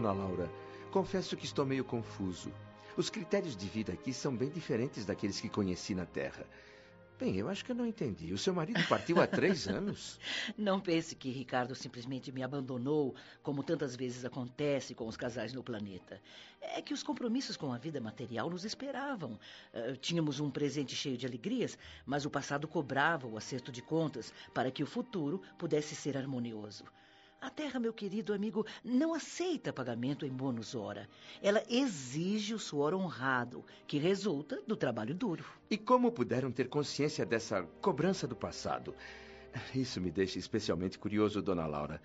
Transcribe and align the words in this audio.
Dona 0.00 0.12
Laura, 0.12 0.50
confesso 0.90 1.36
que 1.36 1.44
estou 1.44 1.66
meio 1.66 1.84
confuso. 1.84 2.50
Os 2.96 3.10
critérios 3.10 3.54
de 3.54 3.68
vida 3.68 3.92
aqui 3.92 4.14
são 4.14 4.34
bem 4.34 4.48
diferentes 4.48 5.04
daqueles 5.04 5.38
que 5.38 5.48
conheci 5.50 5.94
na 5.94 6.06
Terra. 6.06 6.46
Bem, 7.18 7.36
eu 7.36 7.50
acho 7.50 7.62
que 7.62 7.70
eu 7.70 7.76
não 7.76 7.84
entendi. 7.84 8.32
O 8.32 8.38
seu 8.38 8.54
marido 8.54 8.80
partiu 8.88 9.20
há 9.20 9.26
três 9.26 9.68
anos. 9.68 10.18
Não 10.56 10.80
pense 10.80 11.14
que 11.14 11.28
Ricardo 11.28 11.74
simplesmente 11.74 12.32
me 12.32 12.42
abandonou, 12.42 13.14
como 13.42 13.62
tantas 13.62 13.94
vezes 13.94 14.24
acontece 14.24 14.94
com 14.94 15.06
os 15.06 15.18
casais 15.18 15.52
no 15.52 15.62
planeta. 15.62 16.18
É 16.62 16.80
que 16.80 16.94
os 16.94 17.02
compromissos 17.02 17.58
com 17.58 17.70
a 17.70 17.76
vida 17.76 18.00
material 18.00 18.48
nos 18.48 18.64
esperavam. 18.64 19.38
Uh, 19.74 19.98
tínhamos 19.98 20.40
um 20.40 20.50
presente 20.50 20.96
cheio 20.96 21.18
de 21.18 21.26
alegrias, 21.26 21.76
mas 22.06 22.24
o 22.24 22.30
passado 22.30 22.66
cobrava 22.66 23.26
o 23.26 23.36
acerto 23.36 23.70
de 23.70 23.82
contas 23.82 24.32
para 24.54 24.70
que 24.70 24.82
o 24.82 24.86
futuro 24.86 25.42
pudesse 25.58 25.94
ser 25.94 26.16
harmonioso. 26.16 26.84
A 27.40 27.48
terra, 27.48 27.80
meu 27.80 27.92
querido 27.92 28.34
amigo, 28.34 28.66
não 28.84 29.14
aceita 29.14 29.72
pagamento 29.72 30.26
em 30.26 30.30
bônus 30.30 30.74
hora. 30.74 31.08
Ela 31.40 31.62
exige 31.70 32.52
o 32.52 32.58
suor 32.58 32.92
honrado, 32.92 33.64
que 33.86 33.96
resulta 33.96 34.60
do 34.66 34.76
trabalho 34.76 35.14
duro. 35.14 35.44
E 35.70 35.78
como 35.78 36.12
puderam 36.12 36.52
ter 36.52 36.68
consciência 36.68 37.24
dessa 37.24 37.62
cobrança 37.80 38.26
do 38.26 38.36
passado? 38.36 38.94
Isso 39.74 40.02
me 40.02 40.10
deixa 40.10 40.38
especialmente 40.38 40.98
curioso, 40.98 41.40
dona 41.40 41.66
Laura. 41.66 42.02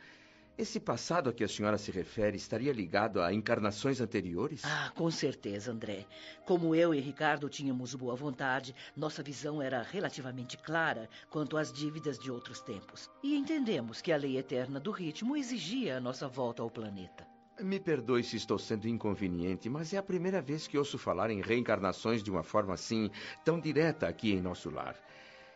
Esse 0.57 0.79
passado 0.79 1.29
a 1.29 1.33
que 1.33 1.43
a 1.43 1.49
senhora 1.49 1.77
se 1.77 1.91
refere 1.91 2.37
estaria 2.37 2.71
ligado 2.71 3.21
a 3.21 3.33
encarnações 3.33 3.99
anteriores? 3.99 4.61
Ah, 4.63 4.89
com 4.95 5.11
certeza, 5.11 5.69
André. 5.69 6.05
Como 6.45 6.73
eu 6.73 6.93
e 6.93 6.99
Ricardo 7.01 7.49
tínhamos 7.49 7.93
boa 7.93 8.15
vontade, 8.15 8.73
nossa 8.95 9.21
visão 9.21 9.61
era 9.61 9.81
relativamente 9.81 10.57
clara 10.57 11.09
quanto 11.29 11.57
às 11.57 11.73
dívidas 11.73 12.17
de 12.17 12.31
outros 12.31 12.61
tempos. 12.61 13.11
E 13.21 13.35
entendemos 13.35 14.01
que 14.01 14.13
a 14.13 14.17
lei 14.17 14.37
eterna 14.37 14.79
do 14.79 14.91
ritmo 14.91 15.35
exigia 15.35 15.97
a 15.97 15.99
nossa 15.99 16.25
volta 16.25 16.61
ao 16.61 16.71
planeta. 16.71 17.27
Me 17.59 17.77
perdoe 17.77 18.23
se 18.23 18.37
estou 18.37 18.57
sendo 18.57 18.87
inconveniente, 18.87 19.69
mas 19.69 19.93
é 19.93 19.97
a 19.97 20.03
primeira 20.03 20.41
vez 20.41 20.67
que 20.67 20.77
ouço 20.77 20.97
falar 20.97 21.29
em 21.29 21.41
reencarnações 21.41 22.23
de 22.23 22.31
uma 22.31 22.43
forma 22.43 22.73
assim, 22.73 23.11
tão 23.43 23.59
direta 23.59 24.07
aqui 24.07 24.31
em 24.31 24.41
nosso 24.41 24.69
lar. 24.69 24.95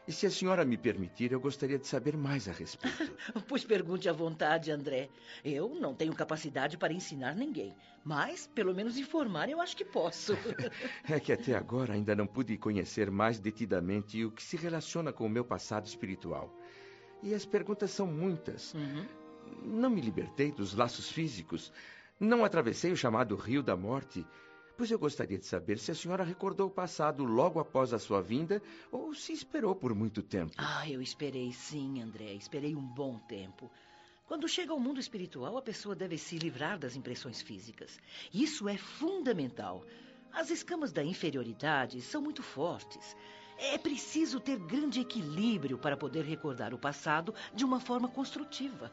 E 0.10 0.12
se 0.12 0.26
a 0.26 0.32
senhora 0.32 0.66
me 0.66 0.76
permitir, 0.76 1.32
eu 1.32 1.40
gostaria 1.40 1.78
de 1.78 1.86
saber 1.86 2.18
mais 2.18 2.50
a 2.50 2.52
respeito. 2.52 3.16
pois 3.48 3.64
pergunte 3.64 4.10
à 4.10 4.12
vontade, 4.12 4.72
André. 4.72 5.08
Eu 5.46 5.76
não 5.76 5.94
tenho 5.94 6.16
capacidade 6.16 6.80
para 6.80 6.92
ensinar 6.92 7.36
ninguém, 7.36 7.76
mas 8.04 8.48
pelo 8.48 8.74
menos 8.74 8.98
informar 8.98 9.50
eu 9.50 9.62
acho 9.62 9.78
que 9.78 9.86
posso. 9.86 10.34
é 11.08 11.20
que 11.20 11.32
até 11.32 11.54
agora 11.54 11.94
ainda 11.94 12.16
não 12.16 12.26
pude 12.26 12.58
conhecer 12.58 13.12
mais 13.12 13.40
detidamente 13.40 14.26
o 14.26 14.32
que 14.32 14.42
se 14.42 14.58
relaciona 14.58 15.14
com 15.14 15.28
o 15.28 15.30
meu 15.30 15.46
passado 15.46 15.86
espiritual. 15.86 16.52
E 17.22 17.32
as 17.36 17.46
perguntas 17.46 17.92
são 17.92 18.08
muitas. 18.08 18.74
Uhum. 18.74 19.06
Não 19.64 19.92
me 19.92 20.02
libertei 20.02 20.52
dos 20.52 20.74
laços 20.74 21.12
físicos. 21.12 21.72
Não 22.20 22.44
atravessei 22.44 22.92
o 22.92 22.98
chamado 22.98 23.36
Rio 23.36 23.62
da 23.62 23.78
Morte 23.78 24.26
Pois 24.80 24.90
eu 24.90 24.98
gostaria 24.98 25.38
de 25.38 25.46
saber 25.46 25.78
se 25.78 25.92
a 25.92 25.94
senhora 25.94 26.24
recordou 26.24 26.68
o 26.68 26.72
passado 26.72 27.26
logo 27.26 27.60
após 27.60 27.92
a 27.92 28.00
sua 28.00 28.22
vinda 28.22 28.62
ou 28.90 29.14
se 29.14 29.34
esperou 29.34 29.76
por 29.76 29.94
muito 29.94 30.24
tempo. 30.24 30.54
Ah, 30.58 30.90
eu 30.90 31.02
esperei 31.02 31.52
sim, 31.52 32.02
André. 32.02 32.32
Esperei 32.36 32.74
um 32.74 32.86
bom 32.86 33.20
tempo. 33.28 33.70
Quando 34.26 34.48
chega 34.48 34.72
ao 34.72 34.80
mundo 34.80 34.98
espiritual, 34.98 35.58
a 35.58 35.62
pessoa 35.62 35.94
deve 35.94 36.18
se 36.18 36.38
livrar 36.38 36.80
das 36.80 36.96
impressões 36.96 37.42
físicas. 37.42 38.00
Isso 38.34 38.70
é 38.70 38.78
fundamental. 38.78 39.84
As 40.32 40.50
escamas 40.50 40.94
da 40.94 41.04
inferioridade 41.04 42.02
são 42.02 42.22
muito 42.22 42.42
fortes. 42.42 43.18
É 43.58 43.78
preciso 43.78 44.40
ter 44.40 44.58
grande 44.60 45.02
equilíbrio 45.02 45.78
para 45.78 45.98
poder 45.98 46.24
recordar 46.24 46.74
o 46.74 46.80
passado 46.80 47.36
de 47.54 47.66
uma 47.66 47.82
forma 47.82 48.08
construtiva. 48.08 48.90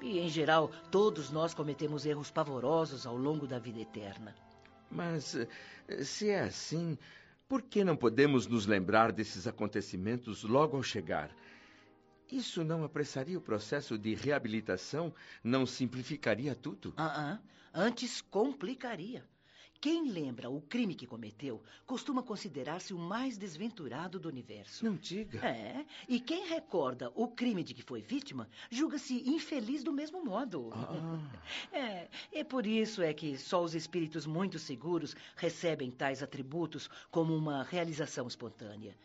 E, 0.00 0.20
em 0.20 0.28
geral, 0.28 0.70
todos 0.88 1.32
nós 1.32 1.52
cometemos 1.52 2.06
erros 2.06 2.30
pavorosos 2.30 3.08
ao 3.08 3.16
longo 3.16 3.44
da 3.44 3.58
vida 3.58 3.80
eterna. 3.80 4.45
Mas, 4.90 5.34
eh, 5.34 6.04
se 6.04 6.30
é 6.30 6.40
assim, 6.40 6.96
por 7.48 7.62
que 7.62 7.84
não 7.84 7.96
podemos 7.96 8.46
nos 8.46 8.66
lembrar 8.66 9.12
desses 9.12 9.46
acontecimentos 9.46 10.42
logo 10.42 10.76
ao 10.76 10.82
chegar? 10.82 11.30
Isso 12.30 12.64
não 12.64 12.82
apressaria 12.82 13.38
o 13.38 13.40
processo 13.40 13.96
de 13.96 14.14
reabilitação? 14.14 15.14
Não 15.44 15.64
simplificaria 15.64 16.54
tudo? 16.54 16.92
Ah, 16.96 17.38
uh 17.74 17.78
-uh. 17.78 17.86
antes 17.86 18.20
complicaria. 18.20 19.24
Quem 19.80 20.10
lembra 20.10 20.48
o 20.48 20.60
crime 20.60 20.94
que 20.94 21.06
cometeu 21.06 21.62
costuma 21.86 22.22
considerar-se 22.22 22.94
o 22.94 22.98
mais 22.98 23.36
desventurado 23.36 24.18
do 24.18 24.28
universo. 24.28 24.84
Não 24.84 24.96
diga. 24.96 25.46
É. 25.46 25.84
E 26.08 26.18
quem 26.18 26.46
recorda 26.46 27.10
o 27.14 27.28
crime 27.28 27.62
de 27.62 27.74
que 27.74 27.82
foi 27.82 28.00
vítima 28.00 28.48
julga-se 28.70 29.28
infeliz 29.28 29.82
do 29.82 29.92
mesmo 29.92 30.24
modo. 30.24 30.70
Ah. 30.72 31.16
É. 31.72 32.08
E 32.32 32.44
por 32.44 32.66
isso 32.66 33.02
é 33.02 33.12
que 33.12 33.36
só 33.36 33.62
os 33.62 33.74
espíritos 33.74 34.26
muito 34.26 34.58
seguros 34.58 35.14
recebem 35.36 35.90
tais 35.90 36.22
atributos 36.22 36.88
como 37.10 37.34
uma 37.34 37.62
realização 37.62 38.26
espontânea. 38.26 38.96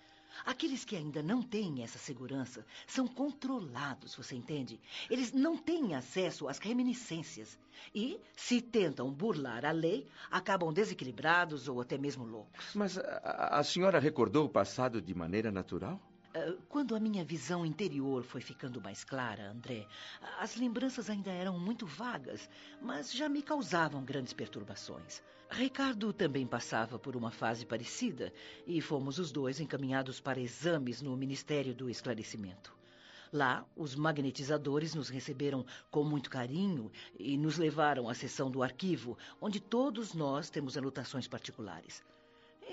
Aqueles 0.45 0.83
que 0.83 0.95
ainda 0.95 1.21
não 1.21 1.41
têm 1.41 1.83
essa 1.83 1.97
segurança 1.97 2.65
são 2.87 3.07
controlados, 3.07 4.15
você 4.15 4.35
entende? 4.35 4.79
Eles 5.09 5.31
não 5.31 5.57
têm 5.57 5.95
acesso 5.95 6.47
às 6.47 6.57
reminiscências. 6.59 7.57
E, 7.93 8.19
se 8.35 8.61
tentam 8.61 9.11
burlar 9.11 9.65
a 9.65 9.71
lei, 9.71 10.07
acabam 10.29 10.71
desequilibrados 10.73 11.67
ou 11.67 11.81
até 11.81 11.97
mesmo 11.97 12.25
loucos. 12.25 12.73
Mas 12.75 12.97
a, 12.97 13.59
a 13.59 13.63
senhora 13.63 13.99
recordou 13.99 14.45
o 14.45 14.49
passado 14.49 15.01
de 15.01 15.13
maneira 15.13 15.51
natural? 15.51 15.99
Ah, 16.33 16.53
quando 16.69 16.95
a 16.95 16.99
minha 16.99 17.25
visão 17.25 17.65
interior 17.65 18.23
foi 18.23 18.39
ficando 18.39 18.81
mais 18.81 19.03
clara, 19.03 19.51
André, 19.51 19.85
as 20.39 20.55
lembranças 20.55 21.09
ainda 21.09 21.29
eram 21.29 21.59
muito 21.59 21.85
vagas, 21.85 22.49
mas 22.81 23.11
já 23.11 23.27
me 23.27 23.41
causavam 23.41 24.05
grandes 24.05 24.31
perturbações. 24.31 25.21
Ricardo 25.49 26.13
também 26.13 26.47
passava 26.47 26.97
por 26.97 27.17
uma 27.17 27.31
fase 27.31 27.65
parecida 27.65 28.33
e 28.65 28.79
fomos 28.79 29.19
os 29.19 29.29
dois 29.29 29.59
encaminhados 29.59 30.21
para 30.21 30.39
exames 30.39 31.01
no 31.01 31.17
Ministério 31.17 31.75
do 31.75 31.89
Esclarecimento. 31.89 32.73
Lá, 33.33 33.65
os 33.75 33.93
magnetizadores 33.93 34.95
nos 34.95 35.09
receberam 35.09 35.65
com 35.89 36.05
muito 36.05 36.29
carinho 36.29 36.89
e 37.19 37.37
nos 37.37 37.57
levaram 37.57 38.07
à 38.07 38.13
seção 38.13 38.49
do 38.49 38.63
arquivo, 38.63 39.17
onde 39.41 39.59
todos 39.59 40.13
nós 40.13 40.49
temos 40.49 40.77
anotações 40.77 41.27
particulares. 41.27 42.01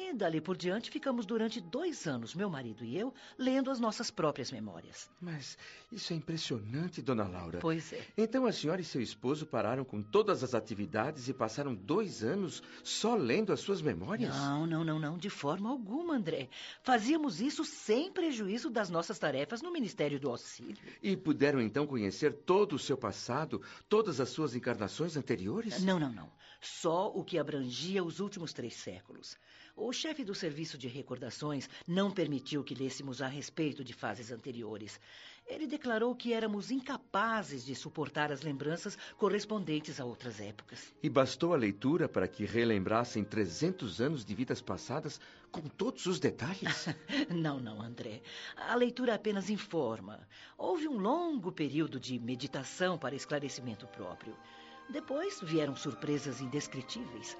E 0.00 0.14
dali 0.14 0.40
por 0.40 0.56
diante 0.56 0.92
ficamos 0.92 1.26
durante 1.26 1.60
dois 1.60 2.06
anos, 2.06 2.32
meu 2.32 2.48
marido 2.48 2.84
e 2.84 2.96
eu, 2.96 3.12
lendo 3.36 3.68
as 3.68 3.80
nossas 3.80 4.12
próprias 4.12 4.52
memórias. 4.52 5.10
Mas 5.20 5.58
isso 5.90 6.12
é 6.12 6.16
impressionante, 6.16 7.02
dona 7.02 7.26
Laura. 7.26 7.58
Pois 7.58 7.92
é. 7.92 8.06
Então 8.16 8.46
a 8.46 8.52
senhora 8.52 8.80
e 8.80 8.84
seu 8.84 9.02
esposo 9.02 9.44
pararam 9.44 9.84
com 9.84 10.00
todas 10.00 10.44
as 10.44 10.54
atividades 10.54 11.28
e 11.28 11.34
passaram 11.34 11.74
dois 11.74 12.22
anos 12.22 12.62
só 12.84 13.16
lendo 13.16 13.52
as 13.52 13.58
suas 13.58 13.82
memórias? 13.82 14.32
Não, 14.36 14.68
não, 14.68 14.84
não, 14.84 15.00
não, 15.00 15.18
de 15.18 15.28
forma 15.28 15.68
alguma, 15.68 16.14
André. 16.14 16.48
Fazíamos 16.84 17.40
isso 17.40 17.64
sem 17.64 18.12
prejuízo 18.12 18.70
das 18.70 18.88
nossas 18.88 19.18
tarefas 19.18 19.62
no 19.62 19.72
Ministério 19.72 20.20
do 20.20 20.30
Auxílio. 20.30 20.78
E 21.02 21.16
puderam 21.16 21.60
então 21.60 21.88
conhecer 21.88 22.32
todo 22.32 22.74
o 22.74 22.78
seu 22.78 22.96
passado, 22.96 23.60
todas 23.88 24.20
as 24.20 24.28
suas 24.28 24.54
encarnações 24.54 25.16
anteriores? 25.16 25.82
Não, 25.82 25.98
não, 25.98 26.12
não. 26.12 26.30
Só 26.60 27.08
o 27.08 27.24
que 27.24 27.38
abrangia 27.38 28.02
os 28.02 28.20
últimos 28.20 28.52
três 28.52 28.74
séculos. 28.74 29.36
O 29.80 29.92
chefe 29.92 30.24
do 30.24 30.34
serviço 30.34 30.76
de 30.76 30.88
recordações 30.88 31.70
não 31.86 32.10
permitiu 32.10 32.64
que 32.64 32.74
lêssemos 32.74 33.22
a 33.22 33.28
respeito 33.28 33.84
de 33.84 33.92
fases 33.92 34.32
anteriores. 34.32 35.00
Ele 35.46 35.68
declarou 35.68 36.16
que 36.16 36.32
éramos 36.32 36.72
incapazes 36.72 37.64
de 37.64 37.76
suportar 37.76 38.32
as 38.32 38.42
lembranças 38.42 38.98
correspondentes 39.16 40.00
a 40.00 40.04
outras 40.04 40.40
épocas. 40.40 40.92
E 41.00 41.08
bastou 41.08 41.54
a 41.54 41.56
leitura 41.56 42.08
para 42.08 42.26
que 42.26 42.44
relembrassem 42.44 43.22
300 43.22 44.00
anos 44.00 44.24
de 44.24 44.34
vidas 44.34 44.60
passadas 44.60 45.20
com 45.52 45.62
todos 45.62 46.06
os 46.06 46.18
detalhes? 46.18 46.88
não, 47.30 47.60
não, 47.60 47.80
André. 47.80 48.20
A 48.56 48.74
leitura 48.74 49.14
apenas 49.14 49.48
informa. 49.48 50.26
Houve 50.58 50.88
um 50.88 50.98
longo 50.98 51.52
período 51.52 52.00
de 52.00 52.18
meditação 52.18 52.98
para 52.98 53.14
esclarecimento 53.14 53.86
próprio. 53.86 54.36
Depois 54.90 55.40
vieram 55.40 55.76
surpresas 55.76 56.40
indescritíveis. 56.40 57.36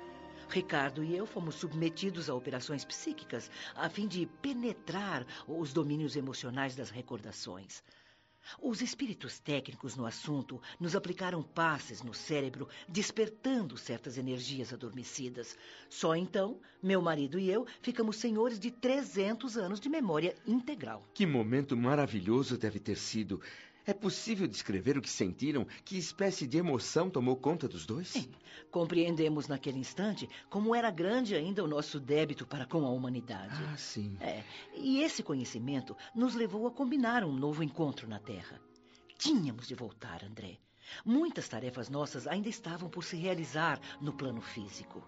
Ricardo 0.48 1.04
e 1.04 1.16
eu 1.16 1.26
fomos 1.26 1.56
submetidos 1.56 2.30
a 2.30 2.34
operações 2.34 2.84
psíquicas 2.84 3.50
a 3.74 3.88
fim 3.88 4.08
de 4.08 4.26
penetrar 4.40 5.26
os 5.46 5.72
domínios 5.72 6.16
emocionais 6.16 6.74
das 6.74 6.90
recordações. 6.90 7.82
Os 8.60 8.80
espíritos 8.80 9.38
técnicos 9.38 9.94
no 9.94 10.06
assunto 10.06 10.60
nos 10.80 10.96
aplicaram 10.96 11.42
passes 11.42 12.02
no 12.02 12.14
cérebro, 12.14 12.66
despertando 12.88 13.76
certas 13.76 14.16
energias 14.16 14.72
adormecidas. 14.72 15.56
Só 15.90 16.16
então, 16.16 16.58
meu 16.82 17.02
marido 17.02 17.38
e 17.38 17.50
eu 17.50 17.66
ficamos 17.82 18.16
senhores 18.16 18.58
de 18.58 18.70
300 18.70 19.58
anos 19.58 19.78
de 19.78 19.88
memória 19.88 20.34
integral. 20.46 21.06
Que 21.12 21.26
momento 21.26 21.76
maravilhoso 21.76 22.56
deve 22.56 22.78
ter 22.78 22.96
sido. 22.96 23.40
É 23.88 23.94
possível 23.94 24.46
descrever 24.46 24.98
o 24.98 25.00
que 25.00 25.08
sentiram? 25.08 25.66
Que 25.82 25.96
espécie 25.96 26.46
de 26.46 26.58
emoção 26.58 27.08
tomou 27.08 27.34
conta 27.34 27.66
dos 27.66 27.86
dois? 27.86 28.08
Sim. 28.08 28.30
Compreendemos 28.70 29.48
naquele 29.48 29.78
instante 29.78 30.28
como 30.50 30.74
era 30.74 30.90
grande 30.90 31.34
ainda 31.34 31.64
o 31.64 31.66
nosso 31.66 31.98
débito 31.98 32.46
para 32.46 32.66
com 32.66 32.84
a 32.84 32.90
humanidade. 32.90 33.54
Ah, 33.66 33.78
sim. 33.78 34.14
É. 34.20 34.44
E 34.74 35.00
esse 35.00 35.22
conhecimento 35.22 35.96
nos 36.14 36.34
levou 36.34 36.66
a 36.66 36.70
combinar 36.70 37.24
um 37.24 37.32
novo 37.32 37.62
encontro 37.62 38.06
na 38.06 38.18
Terra. 38.18 38.60
Tínhamos 39.16 39.66
de 39.66 39.74
voltar, 39.74 40.22
André. 40.22 40.58
Muitas 41.02 41.48
tarefas 41.48 41.88
nossas 41.88 42.26
ainda 42.26 42.50
estavam 42.50 42.90
por 42.90 43.02
se 43.02 43.16
realizar 43.16 43.80
no 44.02 44.12
plano 44.12 44.42
físico. 44.42 45.02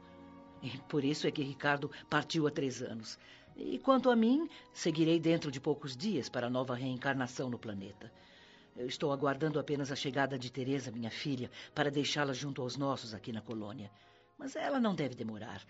E 0.62 0.70
por 0.88 1.04
isso 1.04 1.26
é 1.26 1.30
que 1.30 1.42
Ricardo 1.42 1.90
partiu 2.08 2.46
há 2.46 2.50
três 2.50 2.80
anos. 2.80 3.18
E 3.54 3.78
quanto 3.78 4.08
a 4.08 4.16
mim, 4.16 4.48
seguirei 4.72 5.20
dentro 5.20 5.50
de 5.50 5.60
poucos 5.60 5.94
dias 5.94 6.30
para 6.30 6.46
a 6.46 6.50
nova 6.50 6.74
reencarnação 6.74 7.50
no 7.50 7.58
planeta. 7.58 8.10
Eu 8.80 8.86
estou 8.86 9.12
aguardando 9.12 9.58
apenas 9.60 9.92
a 9.92 9.94
chegada 9.94 10.38
de 10.38 10.50
Teresa, 10.50 10.90
minha 10.90 11.10
filha, 11.10 11.50
para 11.74 11.90
deixá-la 11.90 12.32
junto 12.32 12.62
aos 12.62 12.78
nossos 12.78 13.12
aqui 13.12 13.30
na 13.30 13.42
colônia. 13.42 13.90
Mas 14.38 14.56
ela 14.56 14.80
não 14.80 14.94
deve 14.94 15.14
demorar. 15.14 15.62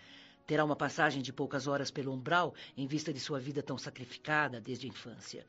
Terá 0.47 0.63
uma 0.63 0.77
passagem 0.77 1.21
de 1.21 1.33
poucas 1.33 1.67
horas 1.67 1.91
pelo 1.91 2.13
umbral 2.13 2.55
em 2.77 2.87
vista 2.87 3.11
de 3.11 3.19
sua 3.19 3.37
vida 3.37 3.61
tão 3.61 3.77
sacrificada 3.77 4.61
desde 4.61 4.85
a 4.85 4.89
infância. 4.89 5.45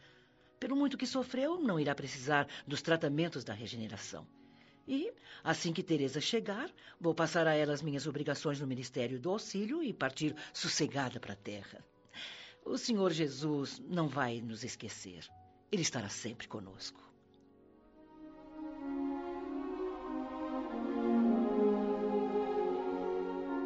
Pelo 0.58 0.74
muito 0.74 0.98
que 0.98 1.06
sofreu, 1.06 1.60
não 1.60 1.78
irá 1.78 1.94
precisar 1.94 2.48
dos 2.66 2.82
tratamentos 2.82 3.44
da 3.44 3.54
regeneração. 3.54 4.26
E, 4.86 5.12
assim 5.44 5.72
que 5.72 5.84
Teresa 5.84 6.20
chegar, 6.20 6.68
vou 7.00 7.14
passar 7.14 7.46
a 7.46 7.54
ela 7.54 7.72
as 7.72 7.80
minhas 7.80 8.08
obrigações 8.08 8.58
no 8.58 8.66
Ministério 8.66 9.20
do 9.20 9.30
Auxílio 9.30 9.84
e 9.84 9.92
partir 9.92 10.34
sossegada 10.52 11.20
para 11.20 11.34
a 11.34 11.36
Terra. 11.36 11.78
O 12.64 12.76
Senhor 12.76 13.12
Jesus 13.12 13.80
não 13.88 14.08
vai 14.08 14.40
nos 14.40 14.64
esquecer. 14.64 15.24
Ele 15.70 15.82
estará 15.82 16.08
sempre 16.08 16.48
conosco. 16.48 17.11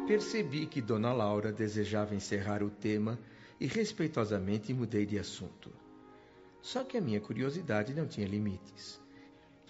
Percebi 0.07 0.65
que 0.65 0.81
Dona 0.81 1.11
Laura 1.11 1.51
desejava 1.51 2.15
encerrar 2.15 2.63
o 2.63 2.69
tema 2.69 3.19
e 3.59 3.67
respeitosamente 3.67 4.73
mudei 4.73 5.05
de 5.05 5.19
assunto. 5.19 5.69
Só 6.61 6.85
que 6.85 6.97
a 6.97 7.01
minha 7.01 7.19
curiosidade 7.19 7.93
não 7.93 8.07
tinha 8.07 8.25
limites. 8.25 9.01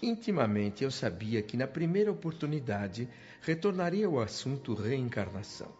Intimamente 0.00 0.84
eu 0.84 0.92
sabia 0.92 1.42
que 1.42 1.56
na 1.56 1.66
primeira 1.66 2.12
oportunidade 2.12 3.08
retornaria 3.40 4.06
ao 4.06 4.20
assunto 4.20 4.74
reencarnação. 4.74 5.72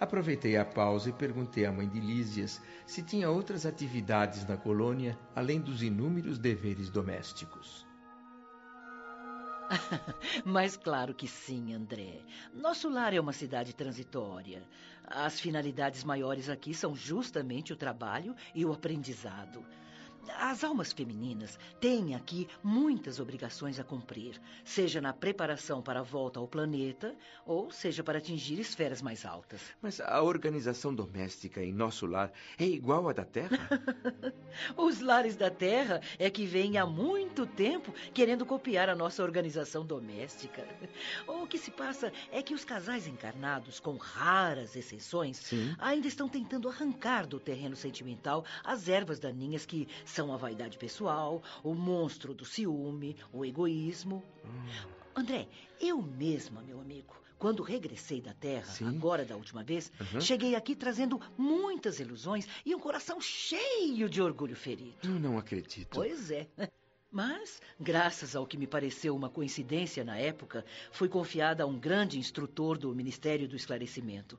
Aproveitei 0.00 0.56
a 0.56 0.64
pausa 0.64 1.10
e 1.10 1.12
perguntei 1.12 1.66
à 1.66 1.70
mãe 1.70 1.86
de 1.86 2.00
Lísias 2.00 2.62
se 2.86 3.02
tinha 3.02 3.28
outras 3.28 3.66
atividades 3.66 4.46
na 4.46 4.56
colônia 4.56 5.18
além 5.36 5.60
dos 5.60 5.82
inúmeros 5.82 6.38
deveres 6.38 6.88
domésticos. 6.88 7.89
Mas 10.44 10.76
claro 10.76 11.14
que 11.14 11.28
sim, 11.28 11.72
André. 11.74 12.22
Nosso 12.52 12.88
lar 12.88 13.14
é 13.14 13.20
uma 13.20 13.32
cidade 13.32 13.74
transitória. 13.74 14.62
As 15.04 15.40
finalidades 15.40 16.04
maiores 16.04 16.48
aqui 16.48 16.74
são 16.74 16.94
justamente 16.94 17.72
o 17.72 17.76
trabalho 17.76 18.34
e 18.54 18.64
o 18.64 18.72
aprendizado. 18.72 19.64
As 20.28 20.64
almas 20.64 20.92
femininas 20.92 21.58
têm 21.80 22.14
aqui 22.14 22.48
muitas 22.62 23.20
obrigações 23.20 23.78
a 23.78 23.84
cumprir, 23.84 24.40
seja 24.64 25.00
na 25.00 25.12
preparação 25.12 25.80
para 25.80 26.00
a 26.00 26.02
volta 26.02 26.38
ao 26.38 26.46
planeta, 26.46 27.14
ou 27.46 27.70
seja 27.70 28.02
para 28.02 28.18
atingir 28.18 28.58
esferas 28.58 29.00
mais 29.00 29.24
altas. 29.24 29.60
Mas 29.80 30.00
a 30.00 30.22
organização 30.22 30.94
doméstica 30.94 31.62
em 31.62 31.72
nosso 31.72 32.06
lar 32.06 32.32
é 32.58 32.64
igual 32.64 33.08
à 33.08 33.12
da 33.12 33.24
Terra? 33.24 33.68
Os 34.76 35.00
lares 35.00 35.36
da 35.36 35.50
Terra 35.50 36.00
é 36.18 36.28
que 36.30 36.46
vêm 36.46 36.78
há 36.78 36.86
muito 36.86 37.46
tempo 37.46 37.92
querendo 38.12 38.44
copiar 38.44 38.88
a 38.88 38.94
nossa 38.94 39.22
organização 39.22 39.84
doméstica. 39.84 40.66
O 41.26 41.46
que 41.46 41.58
se 41.58 41.70
passa 41.70 42.12
é 42.30 42.42
que 42.42 42.54
os 42.54 42.64
casais 42.64 43.06
encarnados, 43.06 43.80
com 43.80 43.96
raras 43.96 44.76
exceções, 44.76 45.38
Sim. 45.38 45.74
ainda 45.78 46.08
estão 46.08 46.28
tentando 46.28 46.68
arrancar 46.68 47.26
do 47.26 47.38
terreno 47.38 47.76
sentimental 47.76 48.44
as 48.64 48.88
ervas 48.88 49.18
daninhas 49.18 49.64
que 49.64 49.88
são 50.10 50.32
a 50.32 50.36
vaidade 50.36 50.76
pessoal, 50.76 51.42
o 51.62 51.74
monstro 51.74 52.34
do 52.34 52.44
ciúme, 52.44 53.16
o 53.32 53.44
egoísmo. 53.44 54.22
Hum. 54.44 54.90
André, 55.14 55.48
eu 55.80 56.00
mesma, 56.02 56.62
meu 56.62 56.80
amigo, 56.80 57.14
quando 57.38 57.62
regressei 57.62 58.20
da 58.20 58.34
Terra, 58.34 58.66
Sim. 58.66 58.86
agora 58.86 59.24
da 59.24 59.34
última 59.34 59.64
vez, 59.64 59.90
uhum. 59.98 60.20
cheguei 60.20 60.54
aqui 60.54 60.76
trazendo 60.76 61.20
muitas 61.38 61.98
ilusões 61.98 62.46
e 62.66 62.74
um 62.74 62.78
coração 62.78 63.20
cheio 63.20 64.08
de 64.10 64.20
orgulho 64.20 64.54
ferido. 64.54 64.98
Eu 65.02 65.18
não 65.18 65.38
acredito. 65.38 65.88
Pois 65.90 66.30
é. 66.30 66.48
Mas, 67.10 67.60
graças 67.80 68.36
ao 68.36 68.46
que 68.46 68.56
me 68.56 68.66
pareceu 68.66 69.16
uma 69.16 69.28
coincidência 69.28 70.04
na 70.04 70.16
época, 70.16 70.64
fui 70.92 71.08
confiada 71.08 71.64
a 71.64 71.66
um 71.66 71.78
grande 71.78 72.18
instrutor 72.18 72.78
do 72.78 72.94
Ministério 72.94 73.48
do 73.48 73.56
Esclarecimento. 73.56 74.38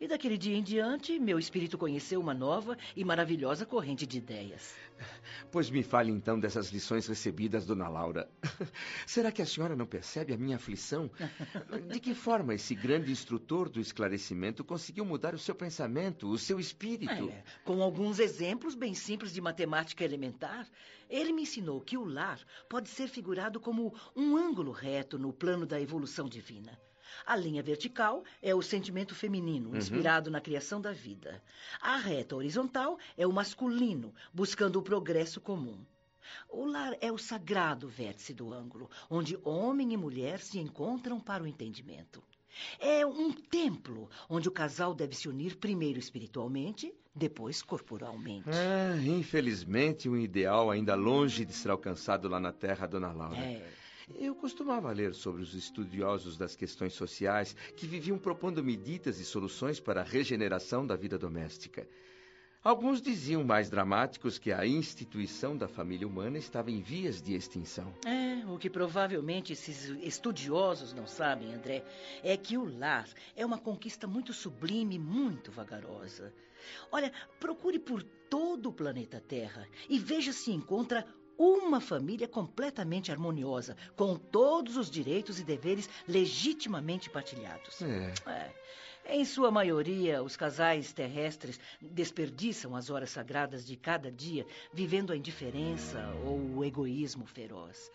E 0.00 0.06
daquele 0.06 0.38
dia 0.38 0.56
em 0.56 0.62
diante, 0.62 1.18
meu 1.18 1.40
espírito 1.40 1.76
conheceu 1.76 2.20
uma 2.20 2.32
nova 2.32 2.78
e 2.94 3.04
maravilhosa 3.04 3.66
corrente 3.66 4.06
de 4.06 4.18
ideias. 4.18 4.76
Pois 5.50 5.68
me 5.70 5.82
fale 5.82 6.12
então 6.12 6.38
dessas 6.38 6.68
lições 6.68 7.08
recebidas, 7.08 7.66
dona 7.66 7.88
Laura. 7.88 8.28
Será 9.06 9.32
que 9.32 9.42
a 9.42 9.46
senhora 9.46 9.74
não 9.74 9.86
percebe 9.86 10.32
a 10.32 10.36
minha 10.36 10.54
aflição? 10.54 11.10
De 11.90 11.98
que 11.98 12.14
forma 12.14 12.54
esse 12.54 12.76
grande 12.76 13.10
instrutor 13.10 13.68
do 13.68 13.80
esclarecimento 13.80 14.62
conseguiu 14.62 15.04
mudar 15.04 15.34
o 15.34 15.38
seu 15.38 15.54
pensamento, 15.54 16.28
o 16.28 16.38
seu 16.38 16.60
espírito? 16.60 17.28
É, 17.28 17.42
com 17.64 17.82
alguns 17.82 18.20
exemplos 18.20 18.76
bem 18.76 18.94
simples 18.94 19.32
de 19.32 19.40
matemática 19.40 20.04
elementar, 20.04 20.68
ele 21.10 21.32
me 21.32 21.42
ensinou 21.42 21.80
que 21.80 21.96
o 21.96 22.04
lar 22.04 22.40
pode 22.68 22.88
ser 22.88 23.08
figurado 23.08 23.58
como 23.58 23.92
um 24.14 24.36
ângulo 24.36 24.70
reto 24.70 25.18
no 25.18 25.32
plano 25.32 25.66
da 25.66 25.80
evolução 25.80 26.28
divina. 26.28 26.78
A 27.26 27.36
linha 27.36 27.62
vertical 27.62 28.24
é 28.42 28.54
o 28.54 28.62
sentimento 28.62 29.14
feminino, 29.14 29.70
uhum. 29.70 29.76
inspirado 29.76 30.28
uhum. 30.28 30.32
na 30.32 30.40
criação 30.40 30.80
da 30.80 30.92
vida. 30.92 31.42
A 31.80 31.96
reta 31.96 32.36
horizontal 32.36 32.98
é 33.16 33.26
o 33.26 33.32
masculino, 33.32 34.14
buscando 34.32 34.78
o 34.78 34.82
progresso 34.82 35.40
comum. 35.40 35.78
O 36.48 36.64
lar 36.66 36.96
é 37.00 37.10
o 37.10 37.18
sagrado 37.18 37.88
vértice 37.88 38.34
do 38.34 38.52
ângulo, 38.52 38.90
onde 39.08 39.38
homem 39.44 39.92
e 39.92 39.96
mulher 39.96 40.40
se 40.40 40.58
encontram 40.58 41.18
para 41.18 41.42
o 41.42 41.46
entendimento. 41.46 42.22
É 42.78 43.06
um 43.06 43.32
templo 43.32 44.10
onde 44.28 44.48
o 44.48 44.52
casal 44.52 44.94
deve 44.94 45.14
se 45.14 45.28
unir 45.28 45.56
primeiro 45.56 45.98
espiritualmente, 45.98 46.92
depois 47.14 47.62
corporalmente. 47.62 48.48
Ah, 48.48 48.96
infelizmente, 48.96 50.08
um 50.08 50.16
ideal 50.16 50.70
ainda 50.70 50.94
longe 50.94 51.44
de 51.44 51.52
ser 51.52 51.70
alcançado 51.70 52.28
lá 52.28 52.40
na 52.40 52.52
Terra, 52.52 52.86
Dona 52.86 53.12
Laura. 53.12 53.38
É. 53.38 53.77
Eu 54.14 54.34
costumava 54.34 54.90
ler 54.92 55.14
sobre 55.14 55.42
os 55.42 55.54
estudiosos 55.54 56.36
das 56.36 56.56
questões 56.56 56.94
sociais 56.94 57.54
que 57.76 57.86
viviam 57.86 58.18
propondo 58.18 58.64
medidas 58.64 59.20
e 59.20 59.24
soluções 59.24 59.80
para 59.80 60.00
a 60.00 60.04
regeneração 60.04 60.86
da 60.86 60.96
vida 60.96 61.18
doméstica. 61.18 61.86
Alguns 62.62 63.00
diziam 63.00 63.44
mais 63.44 63.70
dramáticos 63.70 64.36
que 64.36 64.52
a 64.52 64.66
instituição 64.66 65.56
da 65.56 65.68
família 65.68 66.06
humana 66.06 66.38
estava 66.38 66.70
em 66.70 66.82
vias 66.82 67.22
de 67.22 67.34
extinção. 67.34 67.94
É, 68.04 68.44
o 68.46 68.58
que 68.58 68.68
provavelmente 68.68 69.52
esses 69.52 69.84
estudiosos 70.02 70.92
não 70.92 71.06
sabem, 71.06 71.54
André, 71.54 71.84
é 72.22 72.36
que 72.36 72.58
o 72.58 72.64
lar 72.64 73.08
é 73.36 73.46
uma 73.46 73.58
conquista 73.58 74.08
muito 74.08 74.32
sublime 74.32 74.96
e 74.96 74.98
muito 74.98 75.52
vagarosa. 75.52 76.34
Olha, 76.90 77.12
procure 77.38 77.78
por 77.78 78.02
todo 78.02 78.68
o 78.68 78.72
planeta 78.72 79.20
Terra 79.20 79.66
e 79.88 79.98
veja 79.98 80.32
se 80.32 80.50
encontra 80.50 81.06
uma 81.38 81.80
família 81.80 82.26
completamente 82.26 83.12
harmoniosa, 83.12 83.76
com 83.96 84.16
todos 84.16 84.76
os 84.76 84.90
direitos 84.90 85.38
e 85.38 85.44
deveres 85.44 85.88
legitimamente 86.06 87.08
partilhados. 87.08 87.80
É. 87.80 88.12
é. 88.26 88.52
Em 89.10 89.24
sua 89.24 89.50
maioria, 89.50 90.22
os 90.22 90.36
casais 90.36 90.92
terrestres 90.92 91.58
desperdiçam 91.80 92.76
as 92.76 92.90
horas 92.90 93.10
sagradas 93.10 93.64
de 93.64 93.76
cada 93.76 94.12
dia 94.12 94.44
vivendo 94.72 95.12
a 95.12 95.16
indiferença 95.16 96.12
ou 96.26 96.58
o 96.58 96.64
egoísmo 96.64 97.24
feroz. 97.24 97.90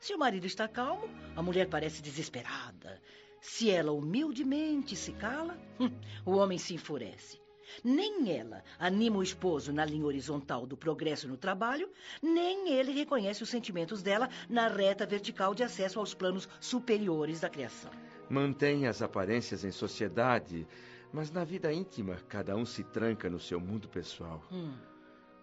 Se 0.00 0.14
o 0.14 0.18
marido 0.18 0.46
está 0.46 0.66
calmo, 0.66 1.08
a 1.36 1.42
mulher 1.42 1.68
parece 1.68 2.02
desesperada. 2.02 3.00
Se 3.40 3.70
ela 3.70 3.92
humildemente 3.92 4.96
se 4.96 5.12
cala, 5.12 5.56
o 6.26 6.32
homem 6.32 6.58
se 6.58 6.74
enfurece. 6.74 7.40
Nem 7.82 8.30
ela 8.36 8.62
anima 8.78 9.18
o 9.18 9.22
esposo 9.22 9.72
na 9.72 9.84
linha 9.84 10.06
horizontal 10.06 10.66
do 10.66 10.76
progresso 10.76 11.28
no 11.28 11.36
trabalho, 11.36 11.88
nem 12.22 12.70
ele 12.72 12.92
reconhece 12.92 13.42
os 13.42 13.48
sentimentos 13.48 14.02
dela 14.02 14.28
na 14.48 14.68
reta 14.68 15.06
vertical 15.06 15.54
de 15.54 15.62
acesso 15.62 15.98
aos 15.98 16.14
planos 16.14 16.48
superiores 16.60 17.40
da 17.40 17.48
criação. 17.48 17.90
Mantém 18.28 18.86
as 18.86 19.00
aparências 19.00 19.64
em 19.64 19.70
sociedade, 19.70 20.66
mas 21.12 21.30
na 21.30 21.44
vida 21.44 21.72
íntima 21.72 22.16
cada 22.28 22.54
um 22.54 22.64
se 22.64 22.84
tranca 22.84 23.30
no 23.30 23.40
seu 23.40 23.60
mundo 23.60 23.88
pessoal. 23.88 24.42
Hum. 24.52 24.74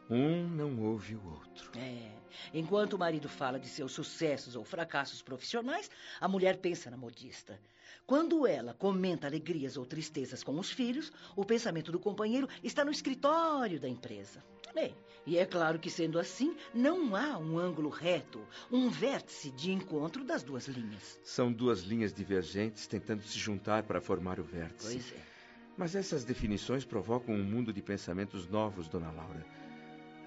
Um 0.09 0.47
não 0.47 0.83
ouve 0.83 1.15
o 1.15 1.25
outro. 1.27 1.71
É. 1.79 2.11
Enquanto 2.53 2.93
o 2.93 2.99
marido 2.99 3.27
fala 3.27 3.59
de 3.59 3.67
seus 3.67 3.91
sucessos 3.91 4.55
ou 4.55 4.63
fracassos 4.63 5.21
profissionais, 5.21 5.89
a 6.21 6.27
mulher 6.27 6.57
pensa 6.57 6.91
na 6.91 6.97
modista. 6.97 7.59
Quando 8.05 8.45
ela 8.45 8.73
comenta 8.73 9.27
alegrias 9.27 9.77
ou 9.77 9.85
tristezas 9.85 10.43
com 10.43 10.57
os 10.59 10.69
filhos, 10.71 11.11
o 11.35 11.43
pensamento 11.43 11.91
do 11.91 11.99
companheiro 11.99 12.47
está 12.63 12.85
no 12.85 12.91
escritório 12.91 13.79
da 13.79 13.89
empresa. 13.89 14.43
Bem, 14.73 14.93
e 15.25 15.37
é 15.37 15.45
claro 15.45 15.79
que 15.79 15.89
sendo 15.89 16.19
assim, 16.19 16.55
não 16.73 17.15
há 17.15 17.37
um 17.37 17.57
ângulo 17.57 17.89
reto, 17.89 18.45
um 18.71 18.89
vértice 18.89 19.49
de 19.51 19.71
encontro 19.71 20.23
das 20.23 20.43
duas 20.43 20.67
linhas. 20.67 21.19
São 21.23 21.51
duas 21.51 21.81
linhas 21.81 22.13
divergentes 22.13 22.85
tentando 22.85 23.23
se 23.23 23.39
juntar 23.39 23.83
para 23.83 24.01
formar 24.01 24.39
o 24.39 24.43
vértice. 24.43 24.93
Pois 24.93 25.13
é. 25.13 25.35
Mas 25.77 25.95
essas 25.95 26.23
definições 26.23 26.85
provocam 26.85 27.33
um 27.33 27.43
mundo 27.43 27.73
de 27.73 27.81
pensamentos 27.81 28.47
novos, 28.47 28.87
Dona 28.87 29.11
Laura. 29.11 29.45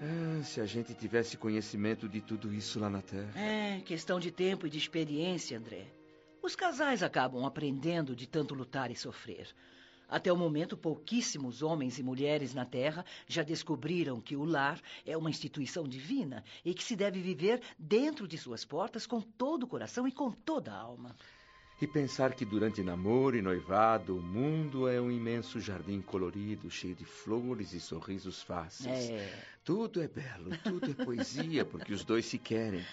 Ah, 0.01 0.43
se 0.43 0.61
a 0.61 0.65
gente 0.65 0.93
tivesse 0.93 1.37
conhecimento 1.37 2.07
de 2.07 2.21
tudo 2.21 2.53
isso 2.53 2.79
lá 2.79 2.89
na 2.89 3.01
Terra. 3.01 3.31
É, 3.35 3.81
questão 3.81 4.19
de 4.19 4.31
tempo 4.31 4.65
e 4.65 4.69
de 4.69 4.77
experiência, 4.77 5.57
André. 5.57 5.87
Os 6.49 6.55
casais 6.55 7.03
acabam 7.03 7.45
aprendendo 7.45 8.15
de 8.15 8.25
tanto 8.25 8.55
lutar 8.55 8.89
e 8.89 8.95
sofrer. 8.95 9.47
Até 10.09 10.33
o 10.33 10.35
momento, 10.35 10.75
pouquíssimos 10.75 11.61
homens 11.61 11.99
e 11.99 12.03
mulheres 12.03 12.55
na 12.55 12.65
Terra 12.65 13.05
já 13.27 13.43
descobriram 13.43 14.19
que 14.19 14.35
o 14.35 14.43
lar 14.43 14.81
é 15.05 15.15
uma 15.15 15.29
instituição 15.29 15.87
divina 15.87 16.43
e 16.65 16.73
que 16.73 16.83
se 16.83 16.95
deve 16.95 17.21
viver 17.21 17.61
dentro 17.77 18.27
de 18.27 18.35
suas 18.35 18.65
portas 18.65 19.05
com 19.05 19.21
todo 19.21 19.65
o 19.65 19.67
coração 19.67 20.07
e 20.07 20.11
com 20.11 20.31
toda 20.31 20.71
a 20.71 20.75
alma. 20.75 21.15
E 21.79 21.85
pensar 21.85 22.33
que 22.33 22.45
durante 22.45 22.81
namoro 22.81 23.37
e 23.37 23.43
noivado 23.43 24.17
o 24.17 24.21
mundo 24.21 24.87
é 24.87 24.99
um 24.99 25.11
imenso 25.11 25.61
jardim 25.61 26.01
colorido, 26.01 26.67
cheio 26.71 26.95
de 26.95 27.05
flores 27.05 27.73
e 27.73 27.79
sorrisos 27.79 28.41
fáceis. 28.41 29.07
É. 29.11 29.43
Tudo 29.63 30.01
é 30.01 30.07
belo, 30.07 30.49
tudo 30.63 30.89
é 30.89 31.05
poesia, 31.05 31.63
porque 31.63 31.93
os 31.93 32.03
dois 32.03 32.25
se 32.25 32.39
querem. 32.39 32.83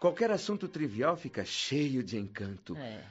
Qualquer 0.00 0.30
assunto 0.30 0.66
trivial 0.66 1.14
fica 1.14 1.44
cheio 1.44 2.02
de 2.02 2.16
encanto. 2.16 2.74
É. 2.74 3.04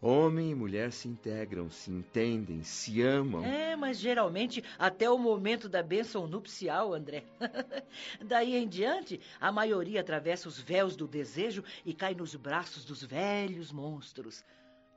Homem 0.00 0.52
e 0.52 0.54
mulher 0.54 0.92
se 0.92 1.08
integram, 1.08 1.68
se 1.68 1.90
entendem, 1.90 2.62
se 2.62 3.02
amam. 3.02 3.44
É, 3.44 3.74
mas 3.74 3.98
geralmente 3.98 4.62
até 4.78 5.10
o 5.10 5.18
momento 5.18 5.68
da 5.68 5.82
bênção 5.82 6.28
nupcial, 6.28 6.94
André. 6.94 7.24
Daí 8.24 8.54
em 8.54 8.68
diante, 8.68 9.20
a 9.40 9.50
maioria 9.50 10.02
atravessa 10.02 10.48
os 10.48 10.60
véus 10.60 10.94
do 10.94 11.08
desejo 11.08 11.64
e 11.84 11.92
cai 11.92 12.14
nos 12.14 12.36
braços 12.36 12.84
dos 12.84 13.02
velhos 13.02 13.72
monstros. 13.72 14.44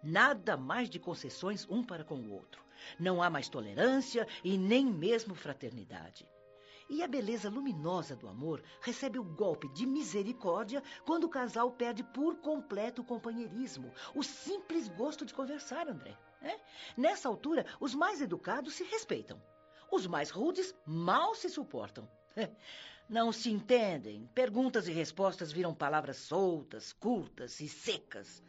Nada 0.04 0.56
mais 0.56 0.88
de 0.88 1.00
concessões 1.00 1.66
um 1.68 1.84
para 1.84 2.04
com 2.04 2.16
o 2.16 2.32
outro. 2.32 2.62
Não 3.00 3.24
há 3.24 3.30
mais 3.30 3.50
tolerância 3.50 4.28
e 4.44 4.56
nem 4.56 4.86
mesmo 4.86 5.34
fraternidade. 5.34 6.28
E 6.90 7.04
a 7.04 7.08
beleza 7.08 7.52
luminosa 7.52 8.16
do 8.16 8.28
amor 8.28 8.64
recebe 8.82 9.20
o 9.20 9.24
golpe 9.24 9.70
de 9.70 9.86
misericórdia 9.86 10.82
quando 11.06 11.26
o 11.26 11.30
casal 11.30 11.72
perde 11.72 12.04
por 12.04 12.38
completo 12.38 13.04
o 13.04 13.06
companheirismo, 13.06 13.94
o 14.16 14.24
simples 14.24 14.88
gosto 14.88 15.24
de 15.24 15.34
conversar, 15.34 15.88
André. 15.88 16.18
É? 16.42 16.60
Nessa 16.98 17.30
altura, 17.30 17.64
os 17.80 17.94
mais 17.94 18.22
educados 18.22 18.74
se 18.74 18.84
respeitam. 18.84 19.40
Os 19.92 20.08
mais 20.08 20.32
rudes 20.32 20.74
mal 20.84 21.36
se 21.36 21.48
suportam. 21.50 22.10
Não 23.08 23.32
se 23.32 23.52
entendem. 23.52 24.28
Perguntas 24.34 24.88
e 24.88 24.92
respostas 24.92 25.52
viram 25.52 25.76
palavras 25.76 26.18
soltas, 26.18 26.92
curtas 26.94 27.60
e 27.60 27.68
secas. 27.68 28.42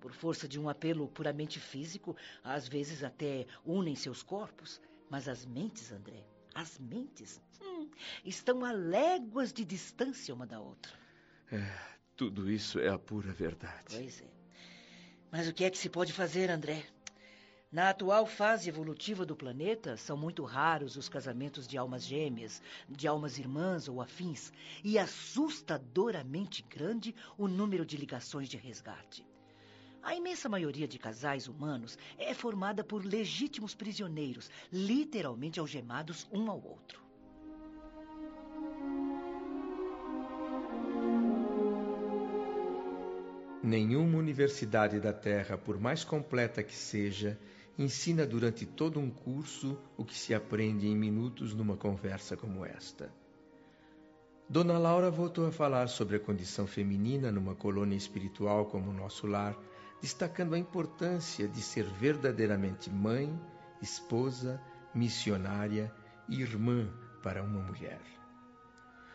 Por 0.00 0.12
força 0.12 0.48
de 0.48 0.58
um 0.58 0.68
apelo 0.68 1.08
puramente 1.08 1.60
físico, 1.60 2.16
às 2.42 2.66
vezes 2.66 3.04
até 3.04 3.46
unem 3.64 3.94
seus 3.94 4.22
corpos, 4.22 4.80
mas 5.10 5.28
as 5.28 5.44
mentes, 5.44 5.90
André, 5.90 6.24
as 6.58 6.76
mentes 6.78 7.40
hum, 7.62 7.88
estão 8.24 8.64
a 8.64 8.72
léguas 8.72 9.52
de 9.52 9.64
distância 9.64 10.34
uma 10.34 10.44
da 10.44 10.58
outra. 10.58 10.92
É, 11.52 11.64
tudo 12.16 12.50
isso 12.50 12.80
é 12.80 12.88
a 12.88 12.98
pura 12.98 13.32
verdade. 13.32 13.96
Pois 13.96 14.20
é. 14.20 14.26
Mas 15.30 15.46
o 15.46 15.52
que 15.52 15.64
é 15.64 15.70
que 15.70 15.78
se 15.78 15.88
pode 15.88 16.12
fazer, 16.12 16.50
André? 16.50 16.84
Na 17.70 17.90
atual 17.90 18.26
fase 18.26 18.68
evolutiva 18.68 19.24
do 19.24 19.36
planeta, 19.36 19.96
são 19.96 20.16
muito 20.16 20.42
raros 20.42 20.96
os 20.96 21.08
casamentos 21.08 21.68
de 21.68 21.78
almas 21.78 22.04
gêmeas, 22.04 22.60
de 22.88 23.06
almas 23.06 23.38
irmãs 23.38 23.88
ou 23.88 24.00
afins, 24.00 24.50
e 24.82 24.98
assustadoramente 24.98 26.62
grande 26.62 27.14
o 27.36 27.46
número 27.46 27.86
de 27.86 27.96
ligações 27.96 28.48
de 28.48 28.56
resgate. 28.56 29.24
A 30.02 30.14
imensa 30.14 30.48
maioria 30.48 30.86
de 30.86 30.98
casais 30.98 31.48
humanos 31.48 31.98
é 32.18 32.32
formada 32.32 32.82
por 32.82 33.04
legítimos 33.04 33.74
prisioneiros, 33.74 34.50
literalmente 34.72 35.60
algemados 35.60 36.26
um 36.32 36.50
ao 36.50 36.62
outro. 36.62 37.02
Nenhuma 43.62 44.18
universidade 44.18 45.00
da 45.00 45.12
Terra, 45.12 45.58
por 45.58 45.78
mais 45.78 46.04
completa 46.04 46.62
que 46.62 46.74
seja, 46.74 47.38
ensina 47.76 48.24
durante 48.24 48.64
todo 48.64 48.98
um 48.98 49.10
curso 49.10 49.78
o 49.96 50.04
que 50.04 50.14
se 50.14 50.32
aprende 50.32 50.86
em 50.86 50.96
minutos 50.96 51.52
numa 51.54 51.76
conversa 51.76 52.36
como 52.36 52.64
esta. 52.64 53.12
Dona 54.48 54.78
Laura 54.78 55.10
voltou 55.10 55.46
a 55.46 55.52
falar 55.52 55.88
sobre 55.88 56.16
a 56.16 56.20
condição 56.20 56.66
feminina 56.66 57.30
numa 57.30 57.54
colônia 57.54 57.96
espiritual 57.96 58.64
como 58.66 58.90
o 58.90 58.94
nosso 58.94 59.26
lar 59.26 59.54
destacando 60.00 60.54
a 60.54 60.58
importância 60.58 61.48
de 61.48 61.60
ser 61.60 61.84
verdadeiramente 61.84 62.90
mãe, 62.90 63.38
esposa, 63.82 64.60
missionária 64.94 65.92
e 66.28 66.40
irmã 66.40 66.88
para 67.22 67.42
uma 67.42 67.60
mulher. 67.60 68.00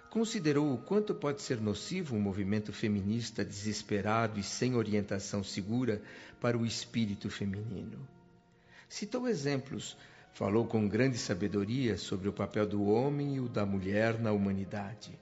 Considerou 0.09 0.71
o 0.71 0.77
quanto 0.77 1.15
pode 1.15 1.41
ser 1.41 1.59
nocivo 1.59 2.15
um 2.15 2.21
movimento 2.21 2.71
feminista 2.71 3.43
desesperado 3.43 4.39
e 4.39 4.43
sem 4.43 4.75
orientação 4.75 5.43
segura 5.43 6.01
para 6.39 6.57
o 6.57 6.65
espírito 6.65 7.31
feminino. 7.31 8.07
Citou 8.87 9.27
exemplos, 9.27 9.97
falou 10.33 10.67
com 10.67 10.87
grande 10.87 11.17
sabedoria 11.17 11.97
sobre 11.97 12.29
o 12.29 12.33
papel 12.33 12.67
do 12.67 12.83
homem 12.83 13.37
e 13.37 13.39
o 13.39 13.49
da 13.49 13.65
mulher 13.65 14.19
na 14.19 14.31
humanidade. 14.31 15.17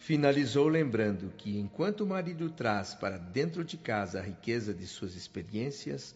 Finalizou 0.00 0.66
lembrando 0.66 1.30
que, 1.36 1.58
enquanto 1.58 2.00
o 2.00 2.06
marido 2.06 2.48
traz 2.48 2.94
para 2.94 3.18
dentro 3.18 3.62
de 3.62 3.76
casa 3.76 4.18
a 4.18 4.22
riqueza 4.22 4.72
de 4.72 4.86
suas 4.86 5.14
experiências, 5.14 6.14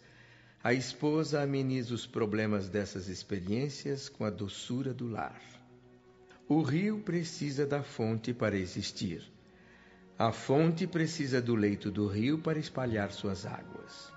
a 0.63 0.73
esposa 0.73 1.43
ameniza 1.43 1.93
os 1.93 2.07
problemas 2.07 2.67
dessas 2.67 3.07
experiências 3.07 4.09
com 4.09 4.25
a 4.25 4.31
doçura 4.31 4.91
do 4.91 5.07
lar. 5.07 5.39
O 6.49 6.63
rio 6.63 6.99
precisa 7.01 7.63
da 7.63 7.83
fonte 7.83 8.33
para 8.33 8.57
existir. 8.57 9.21
A 10.17 10.31
fonte 10.31 10.87
precisa 10.87 11.39
do 11.39 11.53
leito 11.53 11.91
do 11.91 12.07
rio 12.07 12.39
para 12.39 12.57
espalhar 12.57 13.11
suas 13.11 13.45
águas. 13.45 14.11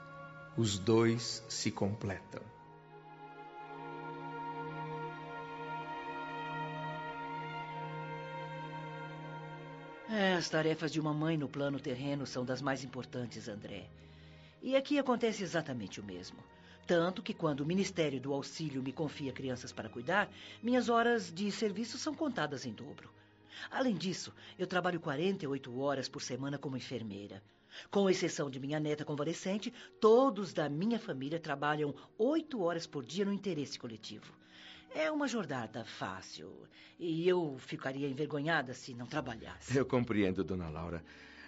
Os 0.57 0.79
dois 0.79 1.45
se 1.47 1.71
completam. 1.71 2.58
É, 10.21 10.35
as 10.35 10.49
tarefas 10.49 10.91
de 10.91 10.99
uma 10.99 11.15
mãe 11.15 11.37
no 11.37 11.49
plano 11.49 11.79
terreno 11.79 12.27
são 12.27 12.45
das 12.45 12.61
mais 12.61 12.83
importantes, 12.83 13.47
André. 13.47 13.89
E 14.61 14.75
aqui 14.75 14.99
acontece 14.99 15.45
exatamente 15.45 16.01
o 16.01 16.05
mesmo. 16.05 16.39
Tanto 16.89 17.23
que 17.23 17.33
quando 17.33 17.61
o 17.61 17.65
Ministério 17.65 18.21
do 18.21 18.33
Auxílio 18.33 18.83
me 18.83 18.93
confia 18.93 19.33
crianças 19.33 19.71
para 19.71 19.89
cuidar, 19.89 20.29
minhas 20.61 20.89
horas 20.89 21.33
de 21.33 21.53
serviço 21.53 21.97
são 21.99 22.17
contadas 22.17 22.67
em 22.67 22.73
dobro. 22.73 23.09
Além 23.71 23.95
disso, 23.95 24.35
eu 24.59 24.67
trabalho 24.67 24.99
48 24.99 25.79
horas 25.79 26.09
por 26.09 26.21
semana 26.21 26.59
como 26.59 26.77
enfermeira. 26.77 27.41
Com 27.89 28.11
exceção 28.11 28.51
de 28.51 28.59
minha 28.59 28.81
neta 28.81 29.05
convalescente, 29.05 29.73
todos 30.01 30.53
da 30.53 30.69
minha 30.69 30.99
família 30.99 31.39
trabalham 31.39 31.95
oito 32.19 32.61
horas 32.61 32.89
por 32.89 33.05
dia 33.05 33.25
no 33.25 33.33
interesse 33.33 33.79
coletivo. 33.79 34.35
É 34.95 35.11
uma 35.11 35.29
jornada 35.29 35.85
fácil. 35.85 36.67
E 36.99 37.29
eu 37.29 37.57
ficaria 37.59 38.09
envergonhada 38.09 38.75
se 38.75 38.95
não 38.95 39.07
trabalhasse. 39.07 39.77
Eu 39.77 39.87
compreendo, 39.87 40.43
dona 40.43 40.69
Laura. 40.69 41.05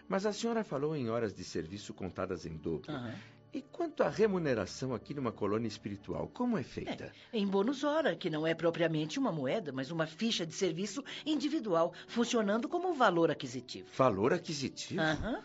Mas 0.09 0.26
a 0.26 0.32
senhora 0.32 0.64
falou 0.64 0.97
em 0.97 1.09
horas 1.09 1.32
de 1.32 1.44
serviço 1.44 1.94
contadas 1.94 2.44
em 2.47 2.56
dobro. 2.56 2.92
Aham. 2.92 3.14
E 3.52 3.61
quanto 3.62 4.04
à 4.04 4.09
remuneração 4.09 4.94
aqui 4.94 5.12
numa 5.12 5.32
colônia 5.32 5.66
espiritual, 5.66 6.28
como 6.28 6.56
é 6.56 6.62
feita? 6.62 7.12
Em 7.32 7.44
bônus 7.44 7.82
hora, 7.82 8.14
que 8.14 8.30
não 8.30 8.47
é 8.47 8.54
propriamente 8.54 9.18
uma 9.18 9.32
moeda, 9.32 9.73
mas 9.73 9.90
uma 9.90 10.06
ficha 10.06 10.47
de 10.47 10.54
serviço 10.54 11.02
individual, 11.26 11.92
funcionando 12.06 12.68
como 12.68 12.94
valor 12.94 13.28
aquisitivo. 13.28 13.88
Valor 13.97 14.32
aquisitivo? 14.32 15.00
Aham. 15.00 15.42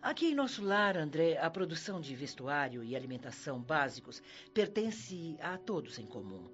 Aqui 0.00 0.28
em 0.28 0.34
nosso 0.34 0.62
lar, 0.64 0.96
André, 0.96 1.36
a 1.36 1.50
produção 1.50 2.00
de 2.00 2.14
vestuário 2.14 2.82
e 2.82 2.96
alimentação 2.96 3.60
básicos 3.60 4.22
pertence 4.54 5.36
a 5.40 5.58
todos 5.58 5.98
em 5.98 6.06
comum. 6.06 6.48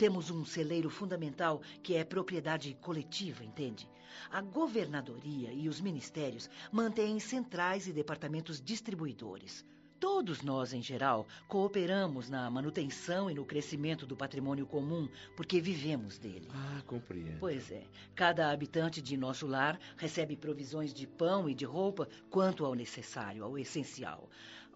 Temos 0.00 0.30
um 0.30 0.46
celeiro 0.46 0.88
fundamental 0.88 1.60
que 1.82 1.94
é 1.94 2.02
propriedade 2.02 2.74
coletiva, 2.80 3.44
entende? 3.44 3.86
A 4.30 4.40
governadoria 4.40 5.52
e 5.52 5.68
os 5.68 5.78
ministérios 5.78 6.48
mantêm 6.72 7.20
centrais 7.20 7.86
e 7.86 7.92
departamentos 7.92 8.62
distribuidores. 8.62 9.62
Todos 10.00 10.40
nós, 10.40 10.72
em 10.72 10.80
geral, 10.80 11.26
cooperamos 11.46 12.30
na 12.30 12.50
manutenção 12.50 13.30
e 13.30 13.34
no 13.34 13.44
crescimento 13.44 14.06
do 14.06 14.16
patrimônio 14.16 14.66
comum 14.66 15.06
porque 15.36 15.60
vivemos 15.60 16.16
dele. 16.16 16.48
Ah, 16.50 16.80
compreendo. 16.86 17.38
Pois 17.38 17.70
é. 17.70 17.84
Cada 18.14 18.50
habitante 18.50 19.02
de 19.02 19.18
nosso 19.18 19.46
lar 19.46 19.78
recebe 19.98 20.34
provisões 20.34 20.94
de 20.94 21.06
pão 21.06 21.46
e 21.46 21.54
de 21.54 21.66
roupa 21.66 22.08
quanto 22.30 22.64
ao 22.64 22.74
necessário, 22.74 23.44
ao 23.44 23.58
essencial. 23.58 24.30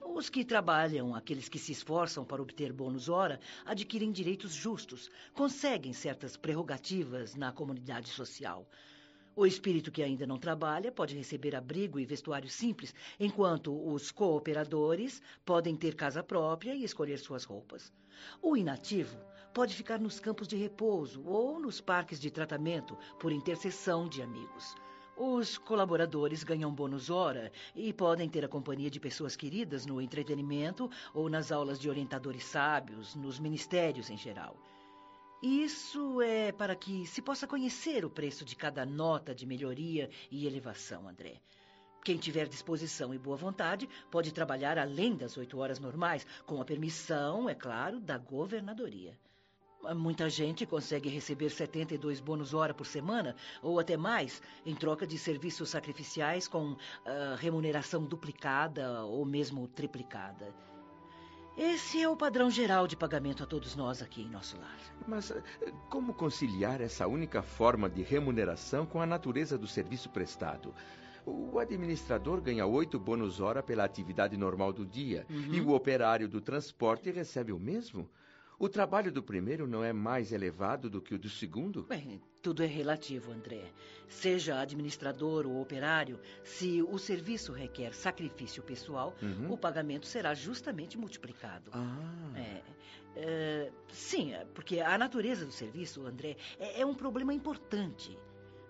Os 0.07 0.29
que 0.29 0.45
trabalham, 0.45 1.15
aqueles 1.15 1.49
que 1.49 1.59
se 1.59 1.73
esforçam 1.73 2.25
para 2.25 2.43
obter 2.43 2.73
bônus 2.73 3.09
hora, 3.09 3.41
adquirem 3.65 4.13
direitos 4.13 4.53
justos, 4.53 5.11
conseguem 5.33 5.93
certas 5.93 6.37
prerrogativas 6.37 7.35
na 7.35 7.51
comunidade 7.51 8.09
social. 8.11 8.69
O 9.35 9.47
espírito 9.47 9.91
que 9.91 10.03
ainda 10.03 10.27
não 10.27 10.39
trabalha 10.39 10.93
pode 10.93 11.17
receber 11.17 11.57
abrigo 11.57 11.99
e 11.99 12.05
vestuário 12.05 12.49
simples, 12.49 12.95
enquanto 13.19 13.75
os 13.93 14.13
cooperadores 14.13 15.21
podem 15.45 15.75
ter 15.75 15.97
casa 15.97 16.23
própria 16.23 16.75
e 16.75 16.85
escolher 16.85 17.19
suas 17.19 17.45
roupas. 17.45 17.93
O 18.41 18.57
inativo 18.57 19.17
pode 19.53 19.75
ficar 19.75 19.99
nos 19.99 20.21
campos 20.21 20.47
de 20.47 20.55
repouso 20.55 21.25
ou 21.25 21.59
nos 21.59 21.81
parques 21.81 22.21
de 22.21 22.31
tratamento 22.31 22.97
por 23.19 23.33
intercessão 23.33 24.09
de 24.09 24.23
amigos. 24.23 24.77
Os 25.17 25.57
colaboradores 25.57 26.43
ganham 26.43 26.75
bônus 26.75 27.09
hora 27.09 27.53
e 27.75 27.93
podem 27.93 28.29
ter 28.29 28.45
a 28.45 28.49
companhia 28.49 28.91
de 28.91 28.99
pessoas 28.99 29.37
queridas 29.37 29.87
no 29.87 30.01
entretenimento 30.01 30.91
ou 31.13 31.29
nas 31.29 31.53
aulas 31.53 31.79
de 31.79 31.89
orientadores 31.89 32.45
sábios, 32.45 33.15
nos 33.15 33.39
ministérios 33.39 34.11
em 34.11 34.17
geral. 34.17 34.57
Isso 35.41 36.21
é 36.21 36.51
para 36.51 36.75
que 36.75 37.07
se 37.07 37.23
possa 37.23 37.47
conhecer 37.47 38.05
o 38.05 38.11
preço 38.11 38.45
de 38.45 38.57
cada 38.57 38.85
nota 38.85 39.35
de 39.35 39.47
melhoria 39.47 40.11
e 40.31 40.47
elevação, 40.47 41.09
André. 41.09 41.41
Quem 42.03 42.17
tiver 42.17 42.49
disposição 42.49 43.15
e 43.15 43.19
boa 43.19 43.37
vontade 43.37 43.89
pode 44.11 44.33
trabalhar 44.33 44.79
além 44.79 45.17
das 45.17 45.37
oito 45.37 45.59
horas 45.59 45.79
normais, 45.79 46.27
com 46.45 46.61
a 46.61 46.65
permissão, 46.65 47.49
é 47.49 47.55
claro, 47.55 48.01
da 48.01 48.19
governadoria. 48.19 49.17
Muita 49.95 50.31
gente 50.31 50.65
consegue 50.65 51.09
receber 51.09 51.51
72 51.51 52.21
bônus 52.21 52.55
hora 52.55 52.73
por 52.73 52.87
semana, 52.87 53.37
ou 53.63 53.79
até 53.79 53.97
mais, 53.97 54.41
em 54.65 54.75
troca 54.75 55.07
de 55.07 55.19
serviços 55.19 55.69
sacrificiais 55.69 56.49
com 56.49 56.73
uh, 56.73 56.77
remuneração 57.39 58.05
duplicada 58.05 59.03
ou 59.05 59.25
mesmo 59.25 59.67
triplicada. 59.69 60.55
Esse 61.57 62.03
é 62.03 62.09
o 62.09 62.17
padrão 62.17 62.51
geral 62.51 62.87
de 62.89 62.97
pagamento 62.97 63.45
a 63.45 63.47
todos 63.47 63.77
nós 63.77 64.03
aqui 64.03 64.23
em 64.23 64.29
nosso 64.29 64.59
lar. 64.59 64.77
Mas 65.07 65.31
eh, 65.31 65.43
como 65.89 66.13
conciliar 66.13 66.81
essa 66.81 67.07
única 67.07 67.43
forma 67.43 67.89
de 67.89 68.03
remuneração 68.03 68.85
com 68.85 69.01
a 69.01 69.07
natureza 69.07 69.57
do 69.57 69.67
serviço 69.69 70.11
prestado? 70.11 70.75
O 71.25 71.59
administrador 71.61 72.41
ganha 72.41 72.67
oito 72.67 72.99
bônus 72.99 73.41
hora 73.41 73.63
pela 73.63 73.85
atividade 73.85 74.37
normal 74.37 74.73
do 74.73 74.85
dia 74.85 75.25
uhum. 75.31 75.55
e 75.55 75.61
o 75.61 75.71
operário 75.71 76.29
do 76.29 76.41
transporte 76.41 77.09
recebe 77.13 77.53
o 77.53 77.59
mesmo? 77.59 78.11
O 78.59 78.69
trabalho 78.69 79.11
do 79.11 79.23
primeiro 79.23 79.67
não 79.67 79.83
é 79.83 79.93
mais 79.93 80.33
elevado 80.33 80.89
do 80.89 81.01
que 81.01 81.15
o 81.15 81.19
do 81.19 81.29
segundo? 81.29 81.83
Bem, 81.85 82.21
tudo 82.41 82.63
é 82.63 82.67
relativo, 82.67 83.33
André. 83.33 83.73
Seja 84.07 84.61
administrador 84.61 85.47
ou 85.47 85.61
operário, 85.61 86.21
se 86.45 86.83
o 86.83 86.99
serviço 86.99 87.53
requer 87.53 87.93
sacrifício 87.93 88.63
pessoal, 88.63 89.15
uhum. 89.21 89.53
o 89.53 89.59
pagamento 89.59 90.07
será 90.07 90.35
justamente 90.35 90.97
multiplicado. 90.97 91.71
Ah. 91.73 92.33
É, 92.37 92.63
é, 93.17 93.73
sim, 93.89 94.33
é, 94.33 94.45
porque 94.55 94.81
a 94.81 94.97
natureza 94.97 95.45
do 95.45 95.53
serviço, 95.53 96.07
André, 96.07 96.37
é, 96.59 96.83
é 96.83 96.87
um 96.87 96.95
problema 96.95 97.35
importante. 97.35 98.17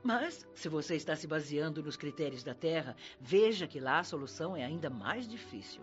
Mas, 0.02 0.46
se 0.54 0.68
você 0.68 0.96
está 0.96 1.16
se 1.16 1.26
baseando 1.26 1.82
nos 1.82 1.96
critérios 1.96 2.44
da 2.44 2.54
Terra, 2.54 2.94
veja 3.18 3.66
que 3.66 3.80
lá 3.80 4.00
a 4.00 4.04
solução 4.04 4.54
é 4.54 4.62
ainda 4.62 4.90
mais 4.90 5.26
difícil. 5.26 5.82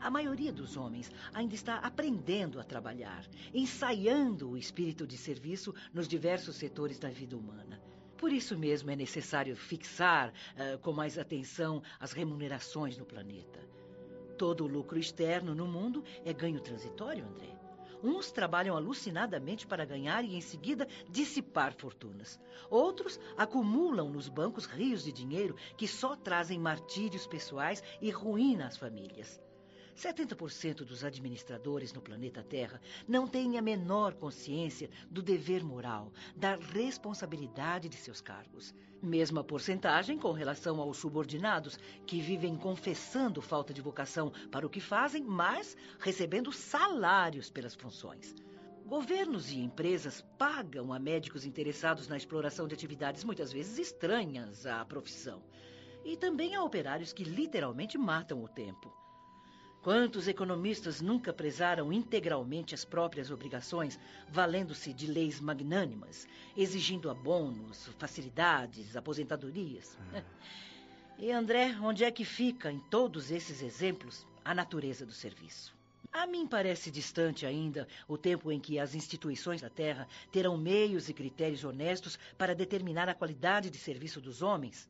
A 0.00 0.10
maioria 0.10 0.52
dos 0.52 0.76
homens 0.76 1.10
ainda 1.32 1.54
está 1.54 1.76
aprendendo 1.76 2.60
a 2.60 2.64
trabalhar, 2.64 3.24
ensaiando 3.52 4.50
o 4.50 4.56
espírito 4.56 5.06
de 5.06 5.16
serviço 5.16 5.74
nos 5.92 6.06
diversos 6.08 6.56
setores 6.56 6.98
da 6.98 7.08
vida 7.08 7.36
humana. 7.36 7.80
Por 8.16 8.32
isso 8.32 8.56
mesmo 8.56 8.90
é 8.90 8.96
necessário 8.96 9.54
fixar 9.56 10.30
uh, 10.30 10.78
com 10.78 10.92
mais 10.92 11.18
atenção 11.18 11.82
as 12.00 12.12
remunerações 12.12 12.96
no 12.96 13.04
planeta. 13.04 13.60
Todo 14.38 14.64
o 14.64 14.66
lucro 14.66 14.98
externo 14.98 15.54
no 15.54 15.66
mundo 15.66 16.02
é 16.24 16.32
ganho 16.32 16.60
transitório, 16.60 17.24
André. 17.26 17.54
Uns 18.02 18.30
trabalham 18.30 18.76
alucinadamente 18.76 19.66
para 19.66 19.84
ganhar 19.84 20.24
e 20.24 20.36
em 20.36 20.40
seguida 20.40 20.86
dissipar 21.08 21.72
fortunas. 21.72 22.38
Outros 22.68 23.18
acumulam 23.36 24.10
nos 24.10 24.28
bancos 24.28 24.66
rios 24.66 25.04
de 25.04 25.10
dinheiro 25.10 25.56
que 25.76 25.88
só 25.88 26.14
trazem 26.14 26.58
martírios 26.58 27.26
pessoais 27.26 27.82
e 28.02 28.10
ruína 28.10 28.66
às 28.66 28.76
famílias. 28.76 29.40
70% 29.94 30.84
dos 30.84 31.04
administradores 31.04 31.92
no 31.92 32.02
planeta 32.02 32.42
Terra 32.42 32.80
não 33.06 33.26
têm 33.26 33.56
a 33.56 33.62
menor 33.62 34.14
consciência 34.14 34.90
do 35.10 35.22
dever 35.22 35.62
moral, 35.62 36.12
da 36.34 36.56
responsabilidade 36.56 37.88
de 37.88 37.96
seus 37.96 38.20
cargos. 38.20 38.74
Mesma 39.00 39.44
porcentagem 39.44 40.18
com 40.18 40.32
relação 40.32 40.80
aos 40.80 40.96
subordinados, 40.96 41.78
que 42.06 42.20
vivem 42.20 42.56
confessando 42.56 43.40
falta 43.40 43.72
de 43.72 43.82
vocação 43.82 44.32
para 44.50 44.66
o 44.66 44.70
que 44.70 44.80
fazem, 44.80 45.22
mas 45.22 45.76
recebendo 46.00 46.52
salários 46.52 47.50
pelas 47.50 47.74
funções. 47.74 48.34
Governos 48.86 49.50
e 49.50 49.58
empresas 49.58 50.20
pagam 50.36 50.92
a 50.92 50.98
médicos 50.98 51.46
interessados 51.46 52.06
na 52.08 52.16
exploração 52.16 52.68
de 52.68 52.74
atividades 52.74 53.24
muitas 53.24 53.52
vezes 53.52 53.78
estranhas 53.78 54.66
à 54.66 54.84
profissão. 54.84 55.42
E 56.04 56.16
também 56.16 56.54
a 56.54 56.62
operários 56.62 57.12
que 57.12 57.24
literalmente 57.24 57.96
matam 57.96 58.42
o 58.42 58.48
tempo. 58.48 59.03
Quantos 59.84 60.28
economistas 60.28 61.02
nunca 61.02 61.30
prezaram 61.30 61.92
integralmente 61.92 62.74
as 62.74 62.86
próprias 62.86 63.30
obrigações, 63.30 64.00
valendo-se 64.30 64.94
de 64.94 65.06
leis 65.06 65.42
magnânimas, 65.42 66.26
exigindo 66.56 67.10
abonos, 67.10 67.90
facilidades, 67.98 68.96
aposentadorias? 68.96 69.98
Ah. 70.14 70.22
E 71.16 71.30
André, 71.30 71.76
onde 71.80 72.02
é 72.02 72.10
que 72.10 72.24
fica, 72.24 72.72
em 72.72 72.80
todos 72.90 73.30
esses 73.30 73.62
exemplos, 73.62 74.26
a 74.44 74.52
natureza 74.52 75.06
do 75.06 75.12
serviço? 75.12 75.72
A 76.14 76.28
mim 76.28 76.46
parece 76.46 76.92
distante 76.92 77.44
ainda 77.44 77.88
o 78.06 78.16
tempo 78.16 78.52
em 78.52 78.60
que 78.60 78.78
as 78.78 78.94
instituições 78.94 79.60
da 79.60 79.68
Terra 79.68 80.06
terão 80.30 80.56
meios 80.56 81.08
e 81.08 81.12
critérios 81.12 81.64
honestos 81.64 82.16
para 82.38 82.54
determinar 82.54 83.08
a 83.08 83.14
qualidade 83.14 83.68
de 83.68 83.78
serviço 83.78 84.20
dos 84.20 84.40
homens. 84.40 84.88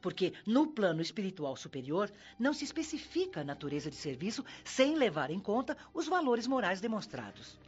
Porque 0.00 0.32
no 0.46 0.68
plano 0.68 1.02
espiritual 1.02 1.56
superior 1.56 2.12
não 2.38 2.54
se 2.54 2.62
especifica 2.62 3.40
a 3.40 3.44
natureza 3.44 3.90
de 3.90 3.96
serviço 3.96 4.44
sem 4.62 4.94
levar 4.94 5.32
em 5.32 5.40
conta 5.40 5.76
os 5.92 6.06
valores 6.06 6.46
morais 6.46 6.80
demonstrados. 6.80 7.58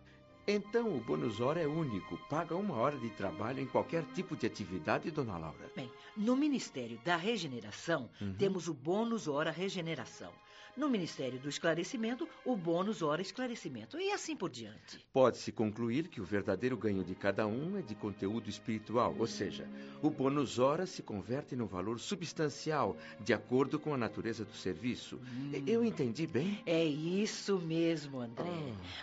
Então 0.46 0.96
o 0.96 1.00
bônus 1.00 1.40
hora 1.40 1.60
é 1.60 1.66
único, 1.66 2.16
paga 2.28 2.54
uma 2.54 2.76
hora 2.76 2.96
de 2.96 3.10
trabalho 3.10 3.60
em 3.60 3.66
qualquer 3.66 4.04
tipo 4.14 4.36
de 4.36 4.46
atividade, 4.46 5.10
dona 5.10 5.36
Laura. 5.36 5.68
Bem, 5.74 5.90
no 6.16 6.36
Ministério 6.36 7.00
da 7.04 7.16
Regeneração 7.16 8.08
uhum. 8.20 8.34
temos 8.34 8.68
o 8.68 8.74
bônus 8.74 9.26
hora 9.26 9.50
regeneração. 9.50 10.32
No 10.76 10.88
Ministério 10.88 11.38
do 11.38 11.48
Esclarecimento, 11.48 12.28
o 12.44 12.56
bônus 12.56 13.00
hora 13.00 13.22
esclarecimento. 13.22 13.96
E 13.96 14.10
assim 14.10 14.34
por 14.34 14.50
diante. 14.50 14.98
Pode-se 15.12 15.52
concluir 15.52 16.08
que 16.08 16.20
o 16.20 16.24
verdadeiro 16.24 16.76
ganho 16.76 17.04
de 17.04 17.14
cada 17.14 17.46
um 17.46 17.78
é 17.78 17.82
de 17.82 17.94
conteúdo 17.94 18.50
espiritual, 18.50 19.14
ou 19.16 19.26
seja, 19.26 19.68
o 20.02 20.10
bônus 20.10 20.58
hora 20.58 20.84
se 20.84 21.00
converte 21.00 21.54
num 21.54 21.66
valor 21.66 22.00
substancial, 22.00 22.96
de 23.20 23.32
acordo 23.32 23.78
com 23.78 23.94
a 23.94 23.96
natureza 23.96 24.44
do 24.44 24.54
serviço. 24.54 25.20
Hum. 25.22 25.52
Eu 25.64 25.84
entendi 25.84 26.26
bem? 26.26 26.60
É 26.66 26.84
isso 26.84 27.60
mesmo, 27.60 28.20
André. 28.20 28.44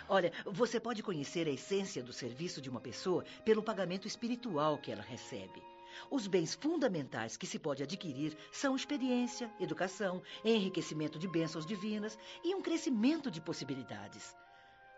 Oh. 0.08 0.14
Olha, 0.14 0.30
você 0.44 0.78
pode 0.78 1.02
conhecer 1.02 1.48
a 1.48 1.50
essência 1.50 2.02
do 2.02 2.12
serviço 2.12 2.60
de 2.60 2.68
uma 2.68 2.80
pessoa 2.80 3.24
pelo 3.46 3.62
pagamento 3.62 4.06
espiritual 4.06 4.76
que 4.76 4.92
ela 4.92 5.02
recebe. 5.02 5.71
Os 6.10 6.26
bens 6.26 6.54
fundamentais 6.54 7.36
que 7.36 7.46
se 7.46 7.58
pode 7.58 7.82
adquirir 7.82 8.36
são 8.50 8.76
experiência, 8.76 9.50
educação, 9.60 10.22
enriquecimento 10.44 11.18
de 11.18 11.28
bênçãos 11.28 11.66
divinas 11.66 12.18
e 12.44 12.54
um 12.54 12.62
crescimento 12.62 13.30
de 13.30 13.40
possibilidades. 13.40 14.34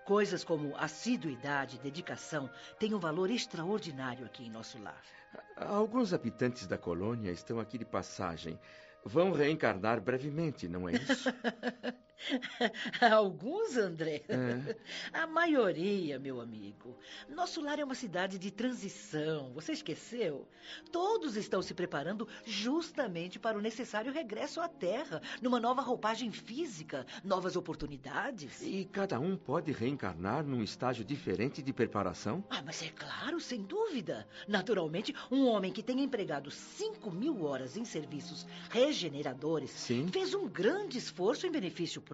Coisas 0.04 0.44
como 0.44 0.76
assiduidade 0.76 1.76
e 1.76 1.78
dedicação 1.78 2.50
têm 2.78 2.94
um 2.94 2.98
valor 2.98 3.30
extraordinário 3.30 4.26
aqui 4.26 4.44
em 4.44 4.50
nosso 4.50 4.78
lar. 4.78 5.02
Alguns 5.56 6.12
habitantes 6.12 6.66
da 6.66 6.76
colônia 6.76 7.30
estão 7.30 7.58
aqui 7.58 7.78
de 7.78 7.86
passagem. 7.86 8.58
Vão 9.04 9.32
reencarnar 9.32 10.00
brevemente, 10.00 10.68
não 10.68 10.88
é 10.88 10.92
isso? 10.92 11.28
Alguns, 13.00 13.76
André. 13.76 14.22
É. 14.28 14.76
A 15.12 15.26
maioria, 15.26 16.18
meu 16.18 16.40
amigo. 16.40 16.96
Nosso 17.28 17.60
lar 17.60 17.78
é 17.78 17.84
uma 17.84 17.94
cidade 17.94 18.38
de 18.38 18.50
transição. 18.50 19.52
Você 19.54 19.72
esqueceu? 19.72 20.48
Todos 20.90 21.36
estão 21.36 21.60
se 21.62 21.74
preparando 21.74 22.26
justamente 22.44 23.38
para 23.38 23.58
o 23.58 23.60
necessário 23.60 24.12
regresso 24.12 24.60
à 24.60 24.68
Terra, 24.68 25.20
numa 25.42 25.60
nova 25.60 25.82
roupagem 25.82 26.30
física, 26.32 27.06
novas 27.22 27.56
oportunidades. 27.56 28.62
E 28.62 28.84
cada 28.86 29.18
um 29.20 29.36
pode 29.36 29.72
reencarnar 29.72 30.44
num 30.44 30.62
estágio 30.62 31.04
diferente 31.04 31.62
de 31.62 31.72
preparação? 31.72 32.44
Ah, 32.50 32.62
mas 32.64 32.82
é 32.82 32.88
claro, 32.88 33.40
sem 33.40 33.62
dúvida. 33.62 34.26
Naturalmente, 34.48 35.14
um 35.30 35.46
homem 35.46 35.72
que 35.72 35.82
tenha 35.82 36.02
empregado 36.02 36.50
5 36.50 37.10
mil 37.10 37.44
horas 37.44 37.76
em 37.76 37.84
serviços 37.84 38.46
regeneradores 38.70 39.70
Sim. 39.70 40.08
fez 40.08 40.34
um 40.34 40.48
grande 40.48 40.98
esforço 40.98 41.46
em 41.46 41.50
benefício 41.50 42.00
próprio. 42.00 42.13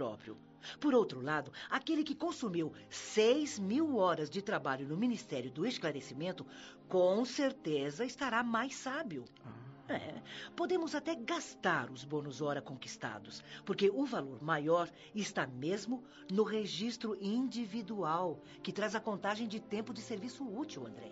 Por 0.79 0.95
outro 0.95 1.21
lado, 1.21 1.53
aquele 1.71 2.05
que 2.05 2.15
consumiu 2.15 2.73
6 2.89 3.59
mil 3.59 3.97
horas 3.97 4.29
de 4.29 4.43
trabalho 4.43 4.87
no 4.87 4.97
Ministério 4.97 5.51
do 5.51 5.67
Esclarecimento, 5.67 6.47
com 6.89 7.25
certeza 7.25 8.05
estará 8.05 8.43
mais 8.43 8.75
sábio. 8.77 9.25
Ah. 9.45 9.71
É, 9.91 10.23
podemos 10.55 10.95
até 10.95 11.17
gastar 11.17 11.91
os 11.91 12.05
bônus 12.05 12.41
hora 12.41 12.63
conquistados, 12.63 13.43
porque 13.65 13.91
o 13.91 14.05
valor 14.05 14.41
maior 14.41 14.89
está 15.13 15.49
mesmo 15.49 16.05
no 16.31 16.45
registro 16.45 17.19
individual, 17.21 18.41
que 18.63 18.73
traz 18.73 18.95
a 18.95 19.01
contagem 19.01 19.49
de 19.49 19.59
tempo 19.59 19.93
de 19.93 20.01
serviço 20.01 20.47
útil, 20.47 20.87
André. 20.87 21.11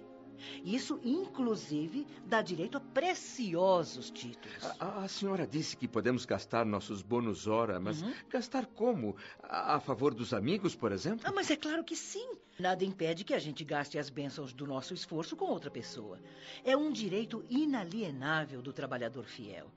Isso, 0.64 1.00
inclusive, 1.02 2.06
dá 2.26 2.42
direito 2.42 2.76
a 2.76 2.80
preciosos 2.80 4.10
títulos. 4.10 4.64
A, 4.78 5.04
a 5.04 5.08
senhora 5.08 5.46
disse 5.46 5.76
que 5.76 5.88
podemos 5.88 6.24
gastar 6.24 6.64
nossos 6.64 7.02
bônus 7.02 7.46
hora, 7.46 7.78
mas 7.80 8.02
uhum. 8.02 8.12
gastar 8.28 8.66
como? 8.66 9.16
A, 9.42 9.76
a, 9.76 9.80
favor 9.80 10.14
dos 10.14 10.32
amigos, 10.32 10.74
por 10.74 10.92
exemplo? 10.92 11.20
Ah, 11.24 11.32
mas 11.32 11.50
é 11.50 11.56
claro 11.56 11.84
que 11.84 11.96
sim. 11.96 12.32
Nada 12.58 12.84
impede 12.84 13.24
que 13.24 13.34
a 13.34 13.38
gente 13.38 13.64
gaste 13.64 13.98
as 13.98 14.10
bênçãos 14.10 14.52
do 14.52 14.66
nosso 14.66 14.92
esforço 14.92 15.36
com 15.36 15.46
outra 15.46 15.70
pessoa. 15.70 16.18
É 16.64 16.76
um 16.76 16.90
direito 16.90 17.44
inalienável 17.48 18.60
do 18.60 18.72
trabalhador 18.72 19.24
fiel. 19.24 19.70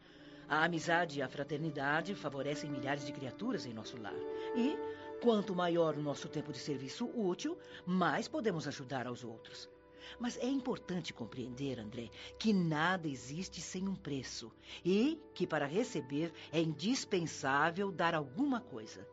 A 0.49 0.65
amizade 0.65 1.19
e 1.19 1.21
a 1.21 1.29
fraternidade 1.29 2.13
favorecem 2.13 2.69
milhares 2.69 3.05
de 3.05 3.13
criaturas 3.13 3.65
em 3.65 3.73
nosso 3.73 3.95
lar. 4.01 4.13
E, 4.55 4.77
quanto 5.21 5.55
maior 5.55 5.95
o 5.95 6.01
nosso 6.01 6.27
tempo 6.27 6.51
de 6.51 6.59
serviço 6.59 7.05
útil, 7.05 7.57
mais 7.85 8.27
podemos 8.27 8.67
ajudar 8.67 9.07
aos 9.07 9.23
outros. 9.23 9.69
Mas 10.19 10.37
é 10.37 10.47
importante 10.47 11.13
compreender, 11.13 11.79
André, 11.79 12.09
que 12.37 12.53
nada 12.53 13.07
existe 13.07 13.61
sem 13.61 13.87
um 13.87 13.95
preço 13.95 14.51
e 14.83 15.19
que 15.33 15.47
para 15.47 15.65
receber 15.65 16.31
é 16.51 16.59
indispensável 16.59 17.91
dar 17.91 18.13
alguma 18.13 18.61
coisa. 18.61 19.07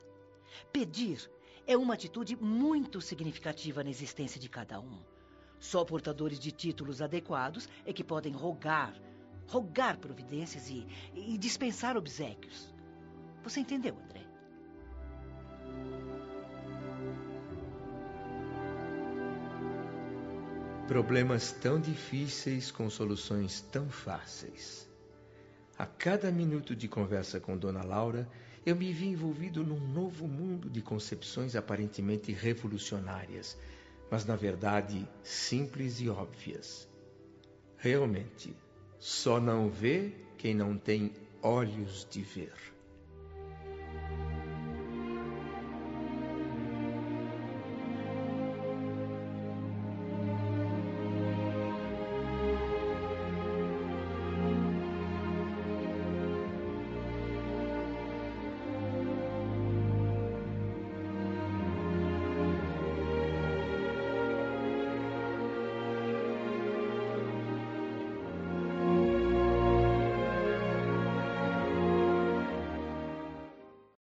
Pedir 0.73 1.31
é 1.67 1.77
uma 1.77 1.95
atitude 1.95 2.37
muito 2.37 3.01
significativa 3.01 3.85
na 3.85 3.91
existência 3.91 4.41
de 4.41 4.49
cada 4.49 4.81
um. 4.81 4.99
Só 5.59 5.85
portadores 5.85 6.39
de 6.39 6.53
títulos 6.53 7.03
adequados 7.03 7.69
é 7.85 7.93
que 7.93 8.05
podem 8.05 8.33
rogar, 8.33 8.95
rogar 9.47 9.99
providências 9.99 10.71
e, 10.71 10.87
e 11.15 11.37
dispensar 11.37 11.97
obsequios. 11.97 12.73
Você 13.43 13.61
entendeu, 13.61 13.99
André? 13.99 14.28
Problemas 20.89 21.53
tão 21.53 21.79
difíceis 21.79 22.71
com 22.71 22.89
soluções 22.89 23.61
tão 23.61 23.91
fáceis. 23.91 24.89
A 25.77 25.85
cada 25.85 26.33
minuto 26.33 26.75
de 26.75 26.89
conversa 26.89 27.39
com 27.39 27.59
Dona 27.59 27.85
Laura, 27.85 28.27
eu 28.65 28.75
me 28.75 28.91
vi 28.91 29.09
envolvido 29.09 29.63
num 29.63 29.79
novo 29.79 30.27
mundo 30.27 30.71
de 30.71 30.81
concepções 30.81 31.55
aparentemente 31.55 32.33
revolucionárias, 32.33 33.55
mas 34.11 34.25
na 34.25 34.35
verdade 34.35 35.07
simples 35.23 36.01
e 36.01 36.09
óbvias. 36.09 36.89
Realmente, 37.77 38.57
só 38.99 39.39
não 39.39 39.69
vê 39.69 40.15
quem 40.39 40.55
não 40.55 40.79
tem 40.79 41.13
olhos 41.43 42.09
de 42.11 42.23
ver. 42.23 42.78